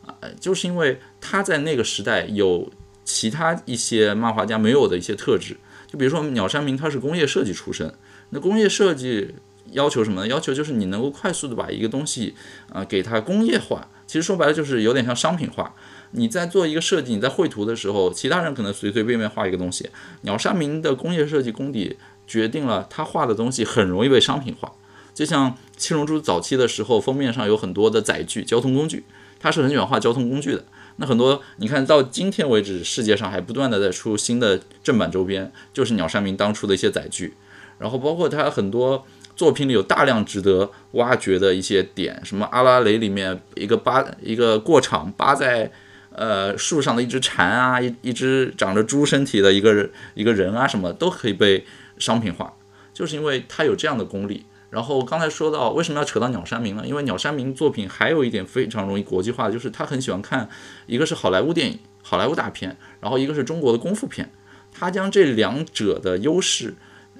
[0.05, 0.15] 啊？
[0.39, 2.71] 就是因为他在那个时代有
[3.03, 5.57] 其他一些漫画家没有的一些特质。
[5.87, 7.93] 就比如说鸟山明他是工业设计出身，
[8.29, 9.35] 那工业设计
[9.71, 10.27] 要求什么呢？
[10.27, 12.33] 要求就是你能够快速的把一个东西
[12.71, 13.87] 啊给它工业化。
[14.05, 15.73] 其实说白了就是有点像商品化。
[16.11, 19.89] 你在做一个设计，你在绘图的时候，其他人可能随随便便画一个东西。
[20.21, 24.71] 鸟山明的工业设计功底决定了他画的东西很容易被商品化。
[25.13, 29.03] 就像七龙珠早期的时候，封面上有很多的载具、交通工具，
[29.39, 30.65] 它是很喜欢画交通工具的。
[30.97, 37.33] 那很多你看到今天为止，世界上还不断的在出新的正版周边，就是鸟山明当初的一些载具。
[37.79, 45.71] 然后包括他很多作品里有大量值得挖掘的一些点，什么阿拉蕾里面一个扒一个过场扒在。
[46.15, 51.65] 呃，树上的一只蝉啊，一一只长着猪身体的一个一个人啊，什么都可以被
[51.97, 52.53] 商品化，
[52.93, 54.45] 就是因为他有这样的功力。
[54.73, 56.83] 然后刚才说到为什么要扯到鸟山明呢？
[56.83, 60.49] 因为鸟山明作品还有一点非常容易国际化，就是他很喜欢看，
[60.87, 64.31] 一个是好莱坞电影、好莱坞大片，然后一个是中国的功夫片。
[64.71, 66.73] 他将这两者的优势，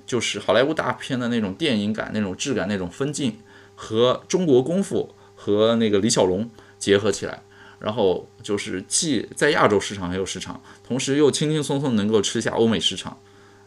[0.07, 3.37] 就是好莱坞大片的那种电影感、那种质感、那种分镜，
[3.75, 7.43] 和中国功夫和那个李小龙结合起来。
[7.77, 13.19] 然后就是既在亚洲市场很有市场，同时又轻轻松松能够吃下欧美市场，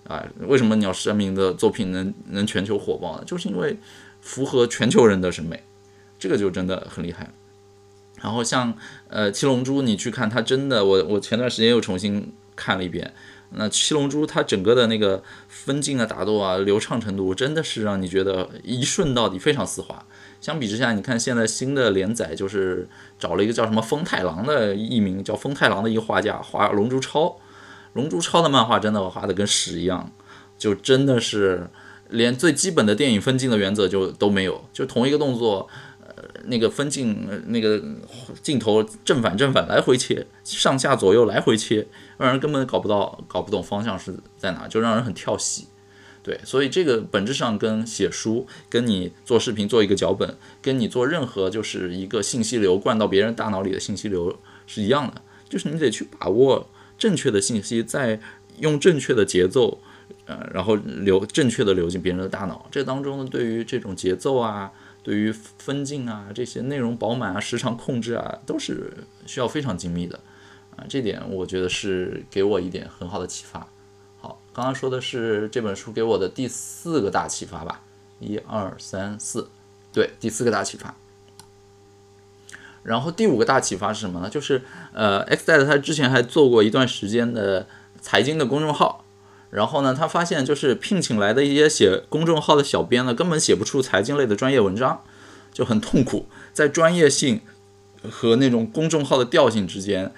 [0.09, 3.25] 啊，为什么鸟山明的作品能能全球火爆呢？
[3.27, 3.77] 就是因为
[4.21, 5.62] 符合全球人的审美，
[6.19, 7.31] 这个就真的很厉害。
[8.21, 8.75] 然后像
[9.09, 13.12] 呃七龙珠，你去看它真的，我我前段时间又重新看了一遍，
[13.51, 20.05] 那七龙珠它整个的那个分镜啊、打斗啊、流畅程度，真的是让你觉得一顺到底，非常丝滑。
[20.40, 22.88] 相比之下，你看现在新的连载就是
[23.19, 27.25] 找了一个叫什么风太郎的艺名，叫风太郎的一个画家画《龙珠超》，
[27.96, 30.12] 龙珠超》的漫画真的画的跟屎一样，
[30.56, 31.68] 就真的是
[32.11, 35.68] 连最基本的电影分镜的原则就都没有，就同一个动作，
[36.06, 36.12] 呃，
[36.44, 37.82] 那个分镜那个
[38.42, 41.87] 镜头正反正反来回切，上下左右来回切，
[42.18, 45.66] 让人根本搞不到搞不懂方向是在哪，就让人很跳戏。
[46.22, 58.20] 对，所以这个本质上跟写书、跟你做视频做一个脚本、跟你做任何就是一个信息流灌到别人大脑里的信息流是一样的，就是你得去把握正确的信息，再
[58.59, 59.78] 用正确的节奏，
[60.24, 62.66] 呃，然后流正确的流进别人的大脑。
[62.70, 68.92] 这当中呢，对于这种节奏啊，对于分镜啊，这些内容饱满啊、时长控制啊，都是
[69.26, 70.18] 需要非常精密的
[70.76, 70.85] 啊。
[70.88, 73.66] 这点我觉得是给我一点很好的启发。
[74.18, 77.82] 好刚刚说的是这本书给我的第四个大启发吧，
[78.18, 79.48] 一二三四，
[79.92, 80.94] 对，第四个大启发。
[82.87, 84.31] 然后第五个大启发是什么呢？
[84.31, 87.66] 就是呃，X 代他之前还做过一段时间的
[88.01, 89.05] 财经的公众号，
[89.51, 95.03] 然后呢，他发现就是聘请来的一些写公众号的小编呢，根本写不出财经类的专业文章，
[95.53, 97.40] 就很痛苦，在专业性
[98.09, 100.12] 和那种公众号的调性之间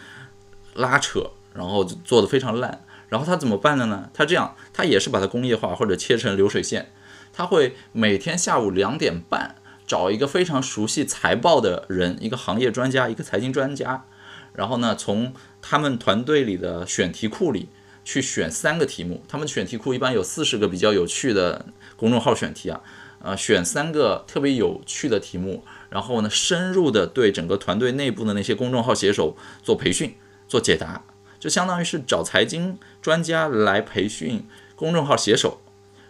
[0.75, 2.85] 拉扯，然后做的非常烂。
[3.09, 4.11] 然后他怎么办的呢？
[4.13, 6.93] 他这样，他也是把它工业化或者切成流水线。
[7.33, 9.55] 他会每天下午两点半
[9.89, 14.05] 找一个非常熟悉财报的人，一个行业专家，一个财经专家。
[14.53, 17.69] 然后呢，从他们团队里的选题库里
[18.05, 19.25] 去选三个题目。
[19.27, 22.81] 他们选题库一般有四十个比较有趣的公众号选题啊，
[23.21, 30.15] 呃，选三个特别有趣的题目，然后呢，深入的对整个团队内部的那些公众号写手做培训、
[30.47, 31.03] 做解答。
[31.39, 35.61] 就相当于是找财经专家来培训公众号写手，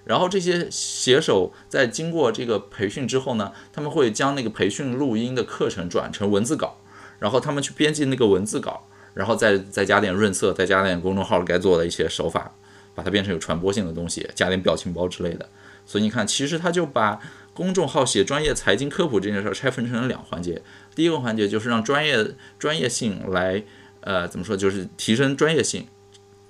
[0.09, 6.79] 然后这些写手在经过这个培训之后呢，他们会将那个培训录音的课程转成文字稿，
[7.19, 12.51] 然后他们去编辑那个文字稿，然后再再加点润色，再加点公众号该做的一些手法，
[12.95, 15.47] 把它变成有传播性的东西，加点表情包之类的。
[15.85, 17.21] 所以你看，其实他就把
[17.53, 20.63] 公众号写专业财经科普这件事拆分成了两环节，
[20.95, 23.63] 第一个环节就是让专业专业性来。
[24.01, 24.57] 呃，怎么说？
[24.57, 25.87] 就是提升专业性，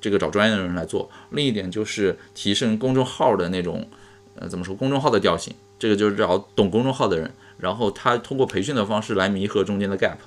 [0.00, 1.10] 这个找专业的人来做。
[1.30, 3.88] 另一点就是提升公众号的那种，
[4.34, 4.74] 呃，怎么说？
[4.74, 10.18] 公众号的调性，这个就是找懂公众号的人，然后他通过培训的方式来弥合中间的 gap，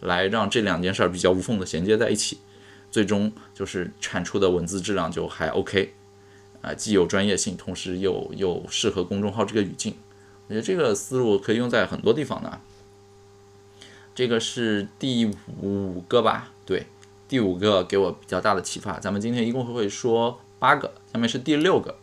[0.00, 2.38] 来让这两件事儿比较无缝的衔接在一起，
[2.90, 5.94] 最终就是产出的文字质量就还 OK，
[6.62, 9.94] 啊，既有专业性，同时又又适合公众号这个语境。
[10.48, 12.60] 我觉得这个思路可以用在很多地方的。
[14.12, 15.30] 这个是第
[15.62, 16.50] 五个吧？
[16.66, 16.86] 对，
[17.30, 18.98] 第五个给我比较大的启发。
[18.98, 21.94] 咱们今天一共会说八个，下面是第六个。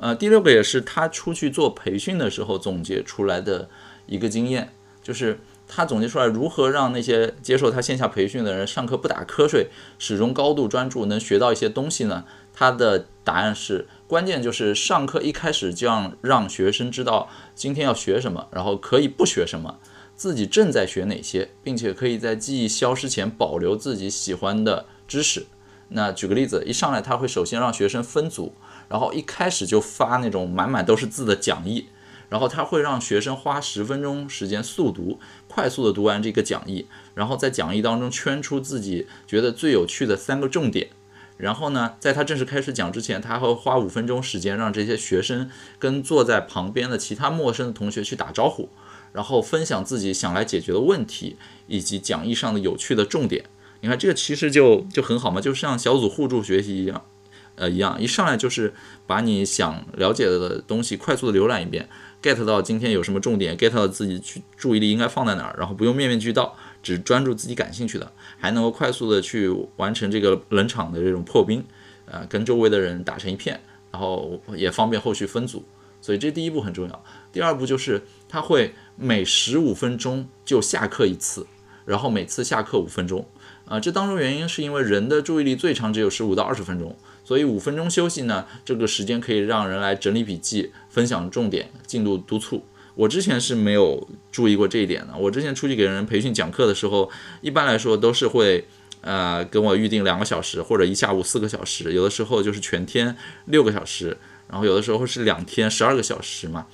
[0.00, 3.70] 呃，第六个也是他出去做培训的时候总结出来的
[4.06, 4.72] 一个经验，
[5.04, 9.68] 就是他总结出来如何让那些接受他线下培训的人上课不打瞌睡，
[10.00, 12.24] 始终高度专注，能学到一些东西呢？
[12.52, 19.78] 他的答案是，关键就是上课一开始就让让学生知道今天要学什么，然后可以不学什么。
[20.20, 25.46] 自己正在学哪些，并且可以在记忆消失前保留自己喜欢的知识。
[25.88, 28.52] 那举个例子，一上来他会首先让学生分组，
[28.90, 31.86] 然后一开始就发那种满满都是字的讲义，
[32.28, 40.90] 然后他会让学生花十分钟时间速读，快速的读完这个讲义，然后在讲义当中圈出自己觉得最有趣的三个重点。
[41.38, 48.68] 然后呢，在他正式开始讲之前，他会花五分钟时间让这些学生跟坐在旁边的其他陌生的同学去打招呼。
[49.12, 53.44] 然后分享自己想来解决的问题，以及讲义上的有趣的重点。
[53.80, 57.02] 你看这个其实就就很好嘛，就像小组互助学习一样，
[57.56, 58.74] 呃一样，一上来就是
[59.06, 61.88] 把你想了解的东西快速的浏览一遍
[62.22, 71.64] ，get 到今天有什么重点，get 到自己去注意力应该放在哪儿，然后不用面面俱到，只专注自己感兴趣的，还能够快速的去完成这个冷场的这种破冰，
[72.04, 73.58] 呃，跟周围的人打成一片，
[73.90, 75.64] 然后也方便后续分组。
[76.02, 77.04] 所以这第一步很重要。
[77.30, 81.46] 第二步就是他会每十五分钟就下课一次，
[81.84, 83.26] 然后每次下课五分钟。
[83.66, 92.64] 啊，这当中原因是因为人的注意力最长只有十五到二十分钟，所以五分钟休息呢，这个时间可以让人来整理笔记、分享重点、进度督促。
[92.94, 95.16] 我之前是没有注意过这一点的。
[95.16, 97.10] 我之前出去给人培训讲课的时候，
[97.40, 98.64] 一般来说都是会
[99.02, 103.16] 呃跟我预定两个小时或者一下午四个小时，有的时候就是全天
[103.46, 104.16] 六个小时。
[104.48, 106.66] 然后有的时候是两天十二个小时嘛，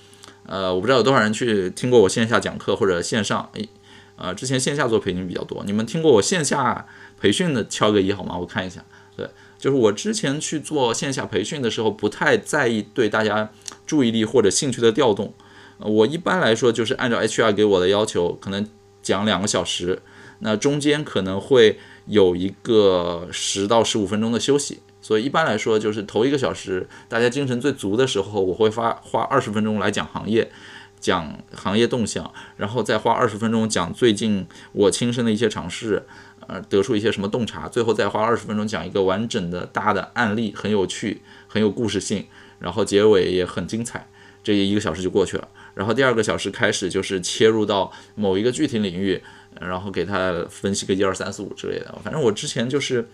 [0.46, 3.68] 呃，我不知道有多少人去听过我线下讲课或者线上，诶，
[4.16, 6.86] 呃，之前线下做培训比较多，你们听过我线下
[7.20, 8.38] 培训的敲个一好吗？
[8.38, 8.84] 我看一下，
[9.16, 9.28] 对，
[9.58, 13.50] 就是我之前去做线下培训的时候，不太在意对大家
[13.86, 15.34] 注意力或者兴趣的调动，
[15.78, 18.66] 我一般来说就是按照 HR 给我的要求，可能
[19.02, 20.00] 讲两个小时，
[20.38, 24.80] 那中间可能会有一个十到十五分钟的休息。
[25.06, 30.50] 所以一般来说，就是头一个小时大家精神最足的时候，我会发花二十分钟来讲行业，
[30.98, 36.02] 讲行业动向，然后再花二十分钟讲最近我亲身的一些尝试，
[36.48, 42.26] 呃，得出一些什么洞察，最后再花二十分钟讲一个完整的大的案例，很有趣，很有故事性，
[42.58, 44.08] 然后结尾也很精彩，
[44.42, 45.46] 这一个小时就过去了。
[45.74, 49.22] 然后第二个小时开始就是切入到某一个具体领域，
[49.60, 51.96] 然后给他分析个一二三四五之类的。
[52.02, 53.08] 反正我之前就是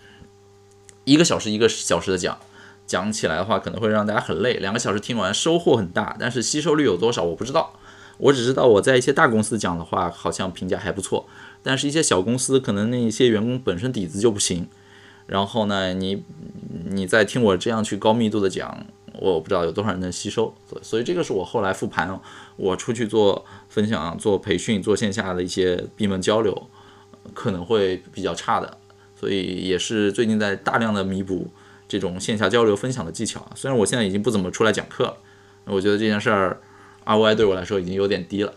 [1.05, 2.37] 一个小时一个小时的讲，
[2.85, 4.55] 讲起来的话可能会让大家很累。
[4.55, 7.73] 两个小时听完收获很大，但是吸收率有多少我不知道。
[8.17, 11.25] 我只知道我在一些大公司讲的话好像评价还不错，
[11.61, 14.67] 但是一些小公司可能那一些员工本身底子就不行。
[15.25, 16.23] 然后呢，你
[16.89, 18.85] 你再听我这样去高密度的讲。
[19.19, 20.51] 我不知道有多少人能吸收，
[20.81, 22.19] 所以这个是我后来复盘，
[22.55, 26.67] 我出去做分享、做培训、做线下的一些闭门交流，
[27.31, 28.75] 可能会比较差的，
[29.23, 31.47] 所以也是最近在大量的弥补
[31.87, 33.49] 这种线下交流分享的技巧。
[33.55, 35.17] 虽然我现在已经不怎么出来讲课了，
[35.63, 36.59] 我觉得这件事儿
[37.05, 38.53] ROI 对我来说已经有点低了。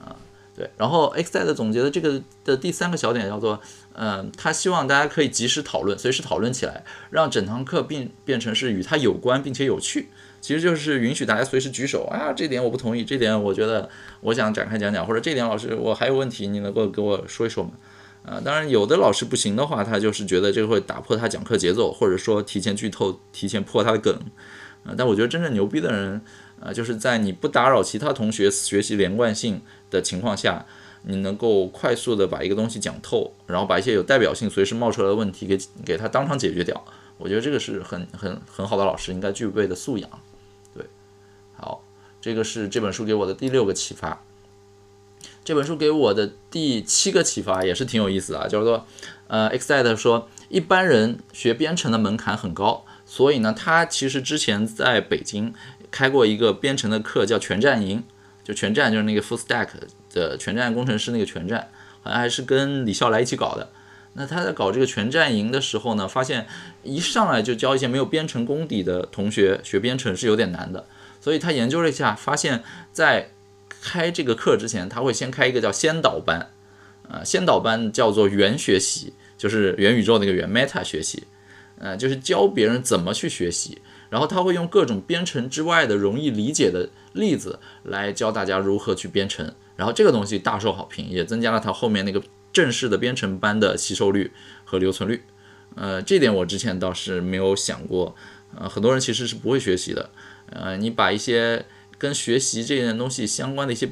[0.00, 0.14] 啊
[0.54, 3.60] 对，然后 X 代的总结的这个的第三个小点叫做，
[3.94, 10.10] 嗯，他希望大家可以及时讨论，随时讨论起来，让整堂课变变成是与他有关并且有趣。
[10.40, 13.90] 其实就是允许大家随时举手啊，这点我不同意，这点我觉得
[14.20, 17.72] 我想展开讲讲，或者这点老师我还有问题，你能够给我说一说吗？
[18.28, 24.14] 啊，当然有的老师不行的话，他就是觉得这个会打破他讲课节奏，或者说提前剧透、提前破他的梗。
[24.84, 26.20] 啊，但我觉得真正牛逼的人，
[26.60, 29.62] 啊，就是在你不打扰其他同学学习连贯性。
[29.90, 30.66] 的情况下，
[31.04, 36.84] 你能够快速的把一个东西讲透，然后把一些有代表性、随时冒出来的问题给给他当场解决掉。
[37.16, 40.10] 我觉得这个是很很很好的老师应该具备的素养。
[40.74, 40.84] 对，
[41.56, 41.82] 好，
[42.20, 44.22] 这个是这本书给我的第六个启发。
[45.44, 48.86] 这本书给我的第七个启发也是挺有意思的，就是说，
[49.26, 55.54] 呃，Excite 说一般人学编程的门槛很高，所以呢，他其实之前在北京
[55.90, 58.04] 开过一个编程的课，叫全站营。
[58.44, 59.68] 就全站就是那个 Full Stack
[60.10, 61.68] 的全站工程师那个全站，
[62.00, 63.68] 好像还是跟李笑来一起搞的。
[64.14, 66.46] 那他在搞这个全站营的时候呢，发现
[66.82, 70.86] 一上来就教一些没有编程功底的同学学编程是有点难的。
[71.20, 73.32] 所以他研究了一下，发现，在
[73.82, 76.50] 开这个课之前，他会先开一个叫先导班，
[77.08, 81.24] 啊，先导班叫做元学习，就是元宇宙那个元 Meta 学习，
[81.78, 83.78] 呃，就是教别人怎么去学习。
[84.10, 94.32] 然后他会用各种编程之外的容易理解的例子来教大家如何去编程，然后这个东西大受好评，也增加了他后面那个正式的编程班的吸收率
[94.64, 95.22] 和留存率。
[95.74, 98.16] 呃，这点我之前倒是没有想过。
[98.56, 100.08] 呃，很多人其实是不会学习的。
[100.46, 101.66] 呃，你把一些
[101.98, 103.90] 跟学习这件东西相关的一些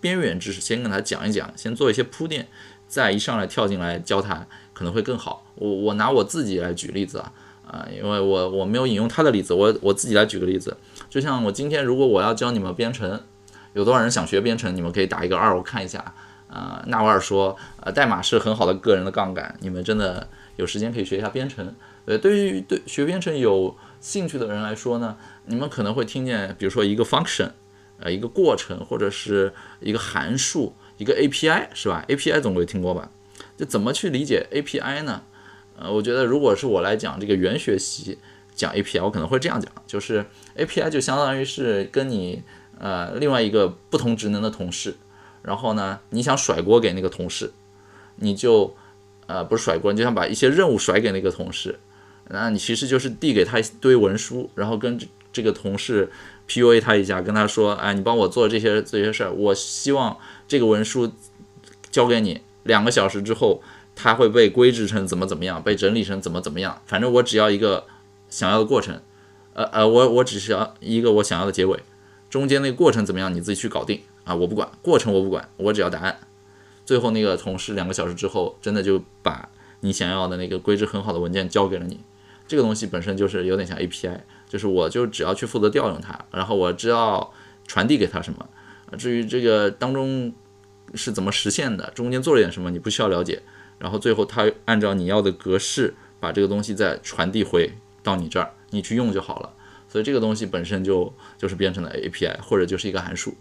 [0.00, 2.46] 边缘知识先跟他讲一讲，先做一些铺垫，
[2.86, 5.44] 再一上来跳进来教他，可能会更好。
[5.56, 7.32] 我我拿我自己来举例子啊。
[7.66, 10.76] 啊，因为我我没有引用他的例子，我我自己来举个例子，
[11.10, 13.20] 就像我今天如果我要教你们编程，
[13.72, 14.76] 有多少人想学编程？
[14.76, 16.14] 你们可以打一个二，我看一下。
[16.48, 21.74] 啊，纳瓦尔说，呃，代码是很好的个人的杠杆，你们真的有时间可以学一下编程。
[22.04, 23.76] 呃，对于对学编程有
[24.06, 27.50] 兴趣的人来说呢，你们可能会听见，比如说一个 function，
[27.98, 33.10] 呃，一个过程，或者是一个函数，一个 API，是吧？API 总归听过吧？
[33.56, 35.22] 就怎么去理解 API 呢？
[35.76, 38.16] 呃，我觉得如果是我来讲这个原学习
[38.54, 40.24] 讲 API，我可能会这样讲，就是
[40.56, 42.44] API 就相当于是跟你
[42.78, 44.94] 呃另外一个不同职能的同事，
[45.42, 47.52] 然后呢你想甩锅给那个同事，
[48.14, 48.72] 你就
[49.26, 51.80] 呃不是甩锅，你就想把一些任务甩给那个同事，
[52.28, 54.98] 那你其实就是递给他一堆文书，然后跟
[55.32, 56.10] 这个同事
[56.48, 60.16] PUA 他一下，跟他说，哎，你帮我做这些这些事儿，我希望
[60.48, 61.12] 这个文书
[61.90, 63.62] 交给你，两个小时之后。
[63.98, 67.86] 它会被规制成怎么怎么样，被整理成怎么怎么样，反正我只要一个
[68.28, 69.00] 想要的过程，
[69.54, 71.80] 呃呃，我我只需要一个我想要的结尾，
[72.28, 76.18] 中间那个过程怎么样你自己去搞定啊，我不管过程我不管，我只要答案。
[76.84, 79.48] 最后那个同事两个小时之后，真的就把
[79.80, 81.98] 你想要的那个规制很好的文件交给了你。
[82.46, 87.32] 这个东西本身就是有点像 API，就是我就只要去负责调用它，然后我知道
[87.66, 88.48] 传递给它什么，
[88.96, 90.32] 至于这个当中
[90.94, 93.42] 是怎么实现的，中间做了点什么，你不需要了解。
[93.78, 97.70] 然后最后，他按照你要的格式把这个东西再传递回
[98.02, 99.52] 到你这儿，你去用就好了。
[99.88, 103.34] 所以这个东西本身就就是编程的 API，或者就是一个函数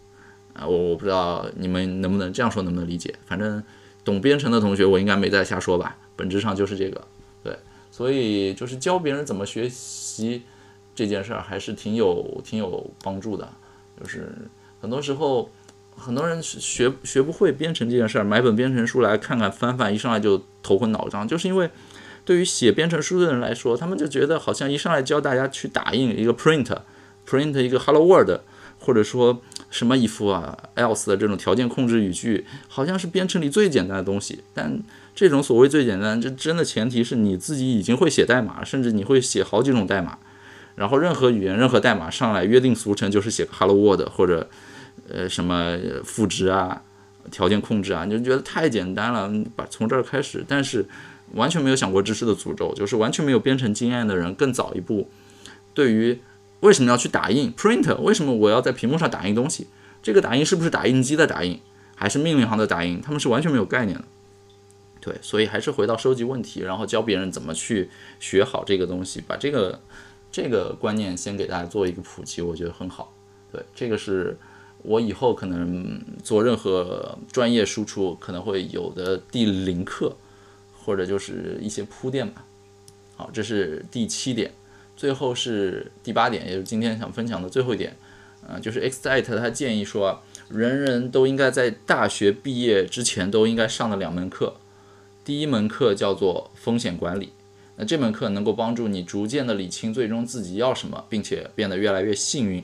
[0.53, 0.67] 啊。
[0.67, 3.15] 我我不知道你们能不能这样说，能不能理解？
[3.25, 3.63] 反正
[4.03, 5.95] 懂编程的同学，我应该没在瞎说吧？
[6.17, 7.07] 本质上就是这个。
[7.41, 7.57] 对，
[7.95, 10.41] 所以就是教别人怎么学习
[10.93, 13.47] 这件事儿，还是挺有挺有帮助的。
[13.97, 14.35] 就是
[14.81, 15.49] 很多时候，
[15.95, 21.69] 很多人学学不会编程这件事儿，买本编程书来看看翻翻，一上来就头昏脑胀，就是因为
[22.25, 28.41] 对于写编程书的人来说，他们就觉得好像一上来教大家去打印一个 print，print 一个 hello world，
[28.77, 34.43] 或者说什么 if 啊 else 的这种条件控制语句，好像是编程里最简单的东西。
[34.53, 34.77] 但
[35.15, 40.19] 这种所谓最简单，这真的前提是你自己已经会写代码，甚至你会写好几种代码。
[40.75, 44.47] 然后任何语言、任何代码上来约定俗成就是写个 hello world 或者。
[45.07, 46.81] 呃，什么赋值啊，
[47.29, 50.43] 条件控制啊，你就觉得太简单了，把从这儿开始。
[50.47, 50.83] 但是
[51.33, 55.07] 完全没有想过知识的诅咒，就是完全没有编程经验的人更早一步。
[55.75, 56.17] 对于
[56.61, 59.67] 为什么要去打印 print，为什么我要在屏幕上打印东西？
[60.01, 61.59] 这个打印是不是打印机的打印，
[61.93, 62.99] 还是命令行的打印？
[62.99, 64.05] 他们是完全没有概念的。
[65.05, 67.89] 对，所以还是回到收集问题，然后教别人怎么去
[68.19, 69.79] 学好这个东西，把这个
[70.31, 73.13] 这个观念先给大家做一个普及，我觉得很好。
[73.51, 74.35] 对，这个是。
[74.87, 80.15] 我以后可能做任何专业输出可能会有的第零课，
[80.77, 82.45] 或者就是一些铺垫吧。
[83.15, 84.51] 好，这是第七点，
[84.95, 87.97] 最后是第八点，也就是今天想分享的最后一点。
[88.47, 94.53] 嗯，就是 Xite 他建议说，人人都应该在大学毕业之前都应该上的两门课。
[95.25, 97.33] 第一门课叫做风险管理，
[97.77, 102.63] 那这门课能够帮助你逐渐的理清最终自己要什么，并且变得越来越幸运。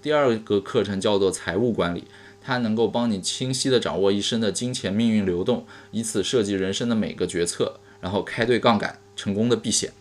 [0.00, 2.04] 第二个课程叫做财务管理，
[2.40, 9.92] 它能够帮你清晰地掌握一生的金钱命运流动，以此设计人生的每个决策，然后开对杠杆，成功的避险。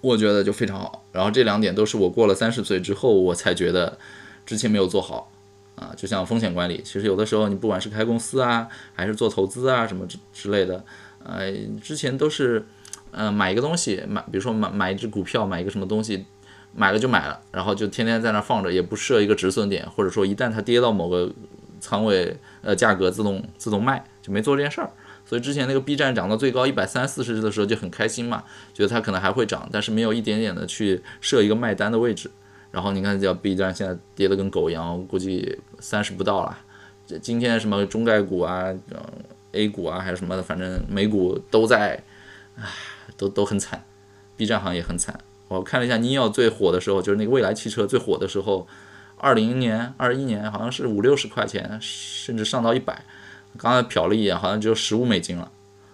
[0.00, 1.04] 我觉得就非常好。
[1.12, 3.96] 然后这两点都是我过了三十岁之后，我才觉得
[4.44, 5.30] 之前没有做好
[5.78, 5.92] 啊。
[5.96, 10.84] 就像风险管理，其实有的时候你不管是开公司啊，还是做投资啊什么之之类的，
[11.24, 12.66] 呃，之前都是，
[13.10, 16.26] 呃，买一个东西，买，比如说买买一只股票，买一个什么东西。
[16.74, 21.32] 买了就买了，然后就天天在那放着，也不设一个止损点，或者说一旦它跌到某个
[21.80, 24.90] 仓位，呃，价格自动自动卖，就没做这件事儿。
[25.24, 32.30] 所以之前那个 B 站涨到最高一百三四十的时候就很开心嘛，觉得它可能还会涨，但是没有一点点的去设一个卖单的位置。
[32.78, 36.56] 然后你看，叫 B 站现在跌得跟狗一样，估计三十不到了。
[37.08, 38.72] 这今天什么中概股啊、
[39.50, 42.00] A 股啊，还是什么的，反正美股都在，
[42.54, 42.62] 唉，
[43.16, 43.82] 都都很惨
[44.36, 45.18] ，B 站行业很惨。
[45.48, 48.68] 我看了一下，尼奥最火的时候，就是那个蔚来汽车最火的时候，
[49.16, 53.02] 二零年、二一年好像是五六十块钱，甚至上到一百。
[53.56, 55.50] 刚才瞟了一眼，好像只有十五美金了，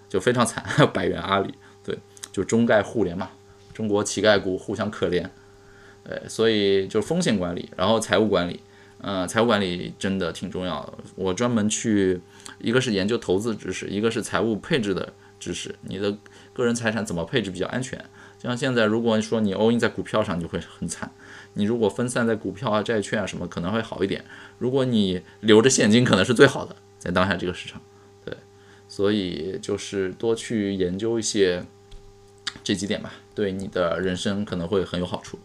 [0.06, 0.62] 就非常惨。
[0.92, 1.98] 百元阿里，对，
[2.30, 3.30] 就中概互联嘛，
[3.72, 5.26] 中国乞丐股互相可怜。
[6.04, 8.60] 对，所以就是风险管理，然后财务管理，
[9.00, 10.94] 呃，财务管理真的挺重要的。
[11.16, 12.20] 我专门去，
[12.58, 15.74] 一个是研究投资知识，一个是财务配置的知识。
[15.82, 16.16] 你的
[16.52, 18.04] 个人财产怎么配置比较安全？
[18.38, 21.10] 像现在，如果说你 all in 在股票上，就会很惨。
[21.54, 24.22] 你如果分散在股票啊、债券啊什么，可能会好一点。
[24.58, 27.80] 如果你留着现金，可能是最好的，在当下这个市场。
[28.22, 28.36] 对，
[28.86, 31.64] 所以就是多去研究一些
[32.62, 35.38] 这几点吧，对你的人生可能会很有好处。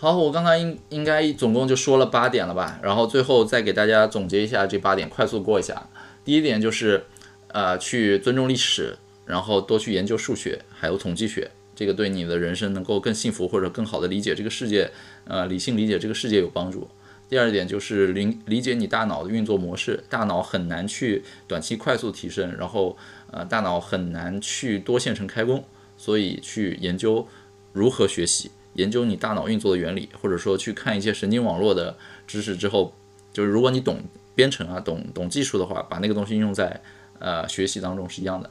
[0.00, 5.88] 好，我刚刚应应该总共就说了八点了吧，然后最后再给大家总结一下这八点，快速过一下。
[6.24, 7.04] 第一点就是，
[7.48, 8.96] 呃，去尊重历史。
[9.26, 14.90] 然后多去研究数学，还有统计学，这个对你的人生能够更幸福或者更好的理解这个世界，
[15.26, 16.88] 呃，理性理解这个世界有帮助。
[17.28, 22.96] 第二点就是理理解你大脑的运作模式，大脑很难去短期快速提升，然后
[23.30, 25.62] 呃，大脑很难去多线程开工，
[25.98, 27.28] 所以去研究
[27.74, 31.96] 如何学习，研究你大脑运作的原理，或者说去看一些神经网络的
[32.28, 32.94] 知识之后，
[33.32, 34.00] 就是如果你懂
[34.36, 36.80] 编程啊，懂懂技术的话，把那个东西用在
[37.18, 38.48] 呃学习当中是一样的。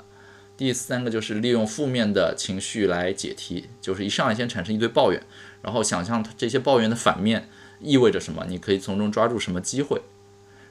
[0.57, 5.23] 第三个就是利用负面的情绪来解题，就是一上来先产生一堆抱怨，
[5.61, 7.47] 然后想象这些抱怨的反面
[7.79, 10.01] 意味着什么，你可以从中抓住什么机会。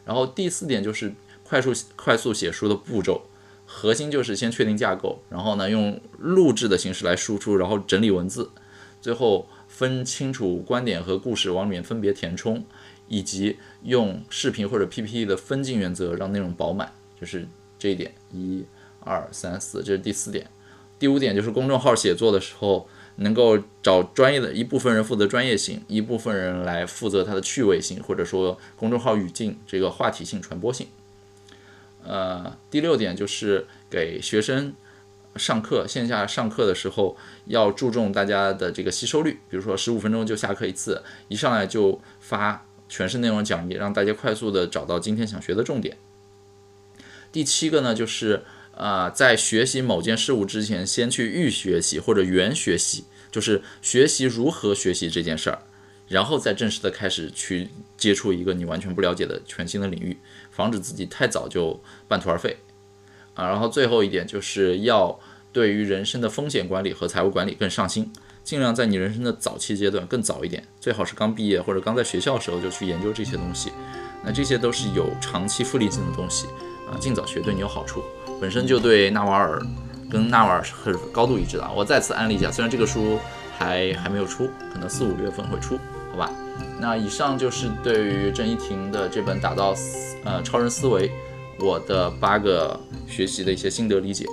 [0.04, 3.22] 然后第四点就是快速快速写书的步骤，
[3.64, 8.50] 核心就是先确定架构，然后呢用录制的形式来输出，然后整理文字，
[9.06, 12.64] 最后分清楚观点和故事往里面分别填充，
[13.06, 17.46] 以及用视频或者 PPT 的分镜原则让内容饱满，就是
[17.78, 18.64] 这一点一。
[18.98, 20.44] 二三四，这是第四点。
[20.98, 22.88] 第五点就是公众号写作的时候，
[23.18, 30.88] 能够找专业的一部分人负责专业性，一部分人来负责它的趣味性，或者说公众号语境这个话题性、传播性。
[32.02, 34.74] 呃，第六点就是给学生
[35.38, 37.16] 上课，线下上课的时候
[37.46, 45.96] 要注重大家的这个吸收率，比如说十五分钟就下课一次，一上来就发全是内容讲义，让大家快速的找到今天想学的重点。
[47.30, 48.44] 第七个呢就是。
[48.76, 55.60] 啊，在学习某件事物之前，先去预学习或者原学习，就是学习如何学习这件事儿，
[56.08, 60.18] 然后再正式的开始去接触一个你完全不了解的全新的领域，
[60.50, 62.58] 防止自己太早就半途而废
[63.32, 63.48] 啊。
[63.48, 65.18] 然后最后一点就是要
[65.56, 68.12] 对于人生的风险管理和财务管理更上心，
[68.44, 73.72] 尽量在你人生的早期阶段更早一点，最好是刚毕业或者刚在学校的时候就去研究这些东西。
[74.22, 76.46] 那这些都是有长期复利性的东西
[76.90, 78.02] 啊，尽早学对你有好处。
[78.38, 79.58] 本身就对纳瓦尔
[80.10, 81.66] 跟纳瓦尔是很高度一致的。
[81.74, 83.18] 我再次安利一下，虽然这个书
[83.56, 85.78] 还还没有出，可能四五月份会出。
[86.10, 86.30] 好吧，
[86.78, 89.74] 那以上就是对于郑一婷的这本《打造
[90.22, 91.08] 呃超人思维》
[91.58, 92.78] 我的八个
[93.08, 94.26] 学习的一些心得理解，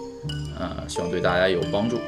[0.58, 2.00] 呃，希望对大家有帮助。